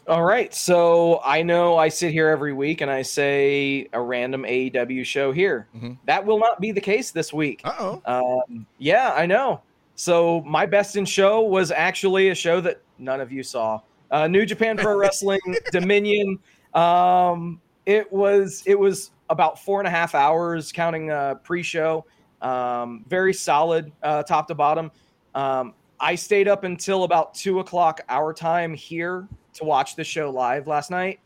[0.08, 0.54] All right.
[0.54, 5.32] So I know I sit here every week and I say a random AEW show
[5.32, 5.68] here.
[5.76, 5.98] Mhm.
[6.06, 7.62] That will not be the case this week.
[7.64, 7.74] Uh
[8.06, 8.44] oh.
[8.46, 9.62] Um, yeah, I know.
[9.96, 13.80] So my best in show was actually a show that none of you saw.
[14.14, 15.41] Uh, New Japan Pro Wrestling
[15.72, 16.38] Dominion.
[16.76, 22.05] Um, it was it was about four and a half hours, counting uh, pre-show.
[22.41, 24.91] Um, very solid, uh, top to bottom.
[25.34, 30.30] Um, I stayed up until about two o'clock our time here to watch the show
[30.30, 31.20] live last night.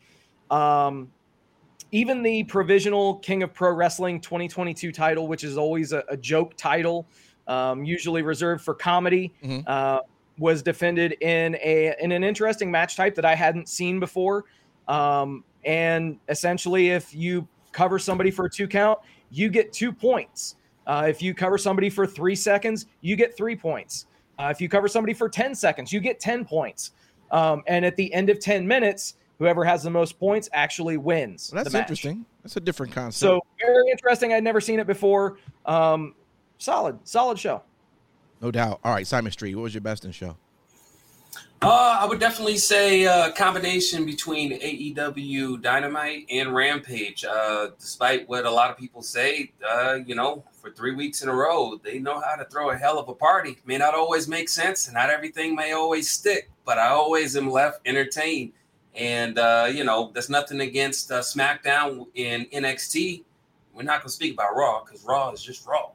[0.50, 1.12] Um,
[1.92, 6.56] even the provisional King of Pro Wrestling 2022 title, which is always a, a joke
[6.56, 7.06] title,
[7.48, 9.64] um, usually reserved for comedy, Mhm.
[9.68, 10.02] uh,
[10.40, 14.46] was defended in a in an interesting match type that I hadn't seen before.
[14.88, 20.56] Um, and essentially, if you cover somebody for a two count, you get two points.
[20.86, 24.06] Uh, if you cover somebody for three seconds, you get three points.
[24.40, 26.92] Uh, if you cover somebody for 10 seconds, you get 10 points.
[27.32, 31.52] Um, and at the end of 10 minutes, whoever has the most points actually wins.
[31.54, 32.26] Well, that's interesting.
[32.44, 33.20] That's a different concept.
[33.20, 34.32] So very interesting.
[34.32, 35.38] I'd never seen it before.
[35.66, 36.16] Um,
[36.58, 37.62] solid, solid show.
[38.42, 38.80] No doubt.
[38.84, 39.56] All right, Simon Street.
[39.56, 40.38] What was your best in show?
[41.60, 47.26] Uh, I would definitely say a combination between AEW Dynamite and Rampage.
[47.26, 51.30] Uh, despite what a lot of people say, uh, you know, for three weeks in
[51.30, 53.58] a row, they know how to throw a hell of a party.
[53.66, 57.50] May not always make sense, and not everything may always stick, but I always am
[57.50, 58.52] left entertained.
[58.94, 63.24] And uh, you know, there's nothing against uh, SmackDown in NXT.
[63.74, 65.90] We're not going to speak about Raw because Raw is just Raw.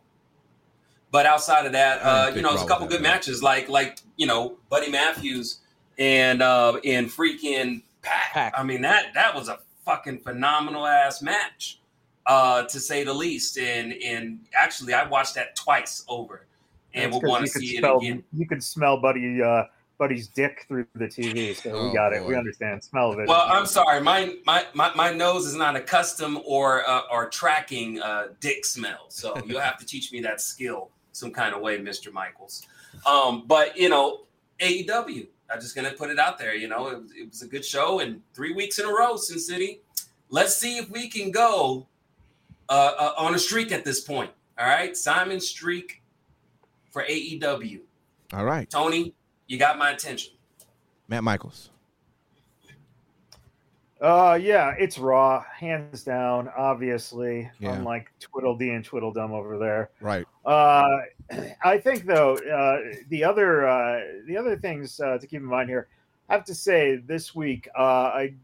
[1.13, 3.69] But outside of that, uh, you know, there's a couple was that good matches, like
[3.69, 5.59] like you know, Buddy Matthews
[5.99, 8.33] and uh and freaking Pac.
[8.33, 8.55] Pac.
[8.57, 11.81] I mean that that was a fucking phenomenal ass match,
[12.27, 13.59] uh, to say the least.
[13.59, 16.47] And and actually, I watched that twice over,
[16.95, 18.25] and That's we'll 'cause want you to see smell, it again.
[18.33, 19.65] You could smell Buddy uh,
[19.99, 22.25] Buddy's dick through the TV, so Oh, we got it.
[22.25, 22.83] We understand.
[22.83, 23.29] Smell of it.
[23.29, 28.01] Well, I'm sorry, my my my, my nose is not accustomed or uh, or tracking
[28.01, 31.79] uh, dick smell, so you'll have to teach me that skill some kind of way,
[31.79, 32.67] Mister Michaels.
[33.07, 34.23] Um, but you know,
[34.61, 35.27] AEW.
[35.51, 36.55] I'm just gonna put it out there.
[36.55, 39.17] You know, it, was- it was a good show, and three weeks in a row,
[39.17, 39.81] Sin City.
[40.31, 41.87] Let's see if we can go
[42.69, 44.31] uh, uh, on a streak at this point.
[44.59, 46.03] All right, Simon streak
[46.91, 47.81] for AEW.
[48.33, 49.15] All right, Tony,
[49.47, 50.33] you got my attention.
[51.09, 51.69] Matt Michaels.
[54.03, 56.51] Uh, yeah, it's Raw, hands down.
[56.57, 57.75] Obviously, Yeah.
[57.75, 59.91] unlike Twiddledee and Twiddledum over there.
[60.01, 60.27] Right.
[60.45, 60.89] Uh,
[61.65, 65.69] I think though uh, the other uh, the other things uh, to keep in mind
[65.69, 65.87] here,
[66.29, 68.35] I have to say this week, uh, I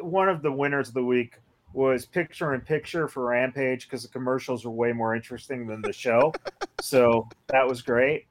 [0.00, 1.34] one of the winners of the week
[1.72, 5.92] was picture in picture for Rampage because the commercials were way more interesting than the
[5.92, 6.32] show,
[6.80, 8.26] so that was great.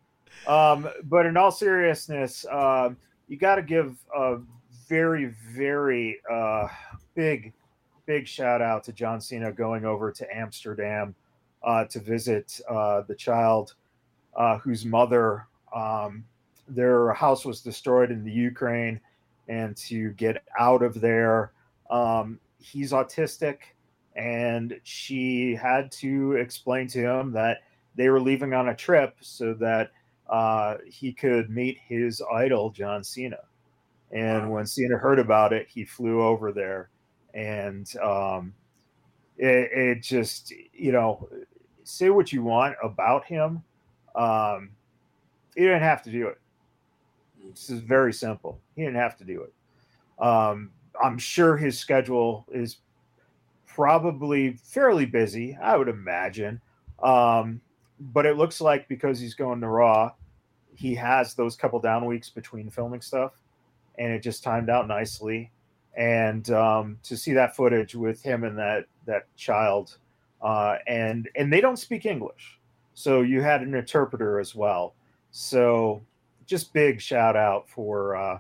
[0.47, 2.97] Um, but in all seriousness, um,
[3.30, 4.39] you got to give a
[4.88, 6.67] very very uh,
[7.15, 7.53] big
[8.05, 11.13] big shout out to John Cena going over to Amsterdam
[11.63, 13.75] uh, to visit uh, the child
[14.35, 16.23] uh, whose mother um,
[16.67, 18.99] their house was destroyed in the Ukraine,
[19.47, 21.51] and to get out of there.
[21.89, 23.57] Um, he's autistic,
[24.15, 27.59] and she had to explain to him that
[27.95, 29.91] they were leaving on a trip so that
[30.29, 33.39] uh, he could meet his idol John Cena.
[34.11, 36.89] And when Cena heard about it, he flew over there,
[37.33, 38.53] and um,
[39.37, 41.27] it, it just you know
[41.83, 43.63] say what you want about him.
[44.15, 44.71] Um,
[45.55, 46.39] he didn't have to do it.
[47.49, 48.59] This is very simple.
[48.75, 50.23] He didn't have to do it.
[50.23, 52.77] Um, I'm sure his schedule is
[53.65, 55.57] probably fairly busy.
[55.61, 56.59] I would imagine,
[57.03, 57.61] um,
[57.99, 60.11] but it looks like because he's going to Raw,
[60.75, 63.33] he has those couple down weeks between filming stuff,
[63.97, 65.51] and it just timed out nicely.
[65.95, 69.97] And um, to see that footage with him and that that child
[70.41, 72.59] uh, and and they don't speak English,
[72.93, 74.93] so you had an interpreter as well.
[75.31, 76.01] So
[76.45, 78.39] just big shout out for uh,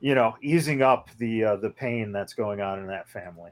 [0.00, 3.50] you know easing up the uh, the pain that's going on in that family.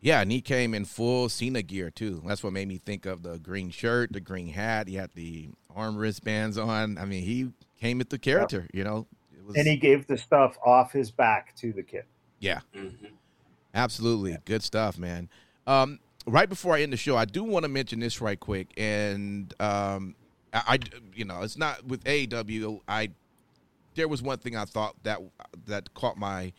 [0.00, 2.22] Yeah, and he came in full Cena gear too.
[2.26, 4.86] That's what made me think of the green shirt, the green hat.
[4.86, 6.98] He had the arm wristbands on.
[6.98, 7.50] I mean, he
[7.80, 8.68] came with the character.
[8.72, 9.06] You know,
[9.46, 12.04] was And he gave the stuff off his back to the kid.
[12.40, 13.10] yeah, Mhm.
[13.74, 15.28] absolutely good stuff, man.
[15.66, 18.68] Um, right before I end the show, I do want to mention this right quick,
[18.76, 20.14] and um,
[20.52, 22.80] I, I- you know, it's not with AEW.
[22.88, 23.10] I
[23.94, 25.20] there was one thing I thought that
[25.66, 26.52] that caught my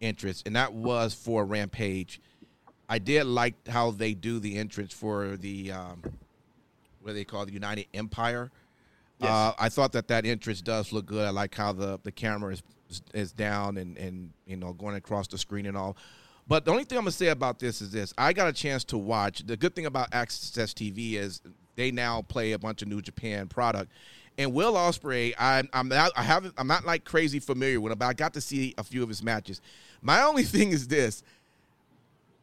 [0.00, 2.20] interest, and that was for Rampage.
[2.88, 6.02] I did like how they do the entrance for the um,
[7.00, 8.50] what they call the United Empire.
[9.22, 9.30] Yes.
[9.30, 11.26] Uh, I thought that that entrance does look good.
[11.26, 12.62] I like how the the camera is
[13.14, 15.96] is down and and you know going across the screen and all.
[16.48, 18.84] But the only thing I'm gonna say about this is this: I got a chance
[18.84, 19.46] to watch.
[19.46, 21.40] The good thing about AXS TV is
[21.76, 23.92] they now play a bunch of New Japan product.
[24.38, 27.98] And Will Ospreay, I'm I'm not I haven't I'm not like crazy familiar with him,
[27.98, 29.60] but I got to see a few of his matches.
[30.00, 31.22] My only thing is this: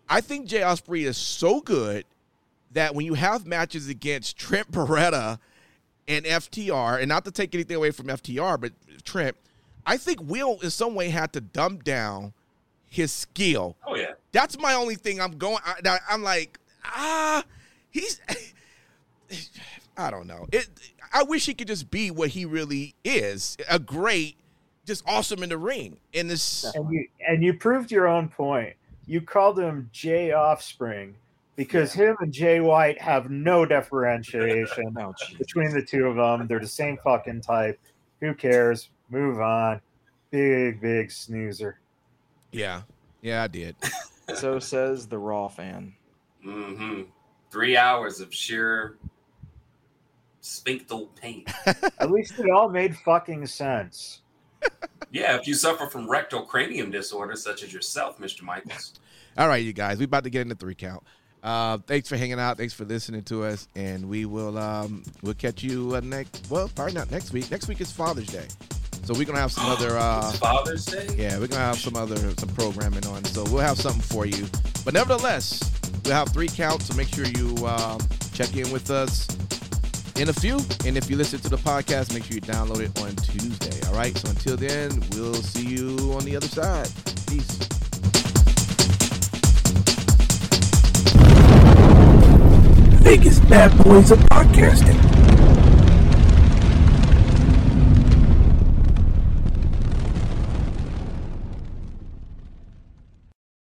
[0.08, 2.06] I think Jay Ospreay is so good
[2.72, 5.40] that when you have matches against Trent Beretta
[6.10, 8.74] and FTR, and not to take anything away from FTR, but
[9.06, 9.38] Trent,
[9.86, 12.34] I think Will in some way had to dumb down
[12.90, 13.78] his skill.
[13.88, 14.14] Oh yeah.
[14.32, 15.22] That's my only thing.
[15.22, 15.60] I'm going.
[15.64, 17.44] I, I'm like, ah,
[17.92, 18.20] he's.
[19.98, 20.48] I don't know.
[20.52, 20.68] It.
[21.14, 23.58] I wish he could just be what he really is.
[23.70, 24.38] A great,
[24.86, 25.98] just awesome in the ring.
[26.14, 26.64] And this.
[26.74, 28.76] And you and you proved your own point.
[29.06, 31.16] You called him Jay Offspring
[31.60, 36.48] because him and Jay White have no differentiation Oh, between the two of them.
[36.48, 37.78] They're the same fucking type.
[38.22, 38.92] Who cares?
[39.10, 39.82] Move on.
[40.32, 41.82] Big, big snoozer.
[42.54, 42.84] Yeah.
[43.22, 43.76] Yeah, I did.
[44.36, 45.96] So says the Raw fan.
[46.42, 47.02] hmm
[47.52, 48.96] Three hours of sheer
[50.42, 51.44] sphinctal pain.
[52.00, 54.22] At least it all made fucking sense.
[55.12, 58.44] yeah, if you suffer from rectal cranium disorders such as yourself, Mr.
[58.44, 58.94] Michaels.
[59.38, 59.98] All right, you guys.
[59.98, 61.04] We about to get into three count.
[61.44, 62.58] Uh, thanks for hanging out.
[62.58, 66.48] Thanks for listening to us, and we will um, we'll catch you uh, next.
[66.50, 67.50] Well, probably not next week.
[67.50, 68.48] Next week is Father's Day,
[69.04, 69.98] so we're gonna have some other.
[69.98, 71.08] Uh, Father's Day.
[71.18, 74.46] Yeah, we're gonna have some other some programming on, so we'll have something for you.
[74.84, 75.62] But nevertheless,
[76.04, 78.00] we'll have three counts, so make sure you um,
[78.34, 79.28] check in with us
[80.20, 80.60] in a few.
[80.86, 83.88] And if you listen to the podcast, make sure you download it on Tuesday.
[83.88, 84.16] All right.
[84.18, 86.90] So until then, we'll see you on the other side.
[87.28, 87.58] Peace.
[93.10, 95.39] Vegas Bad Boys of Podcasting.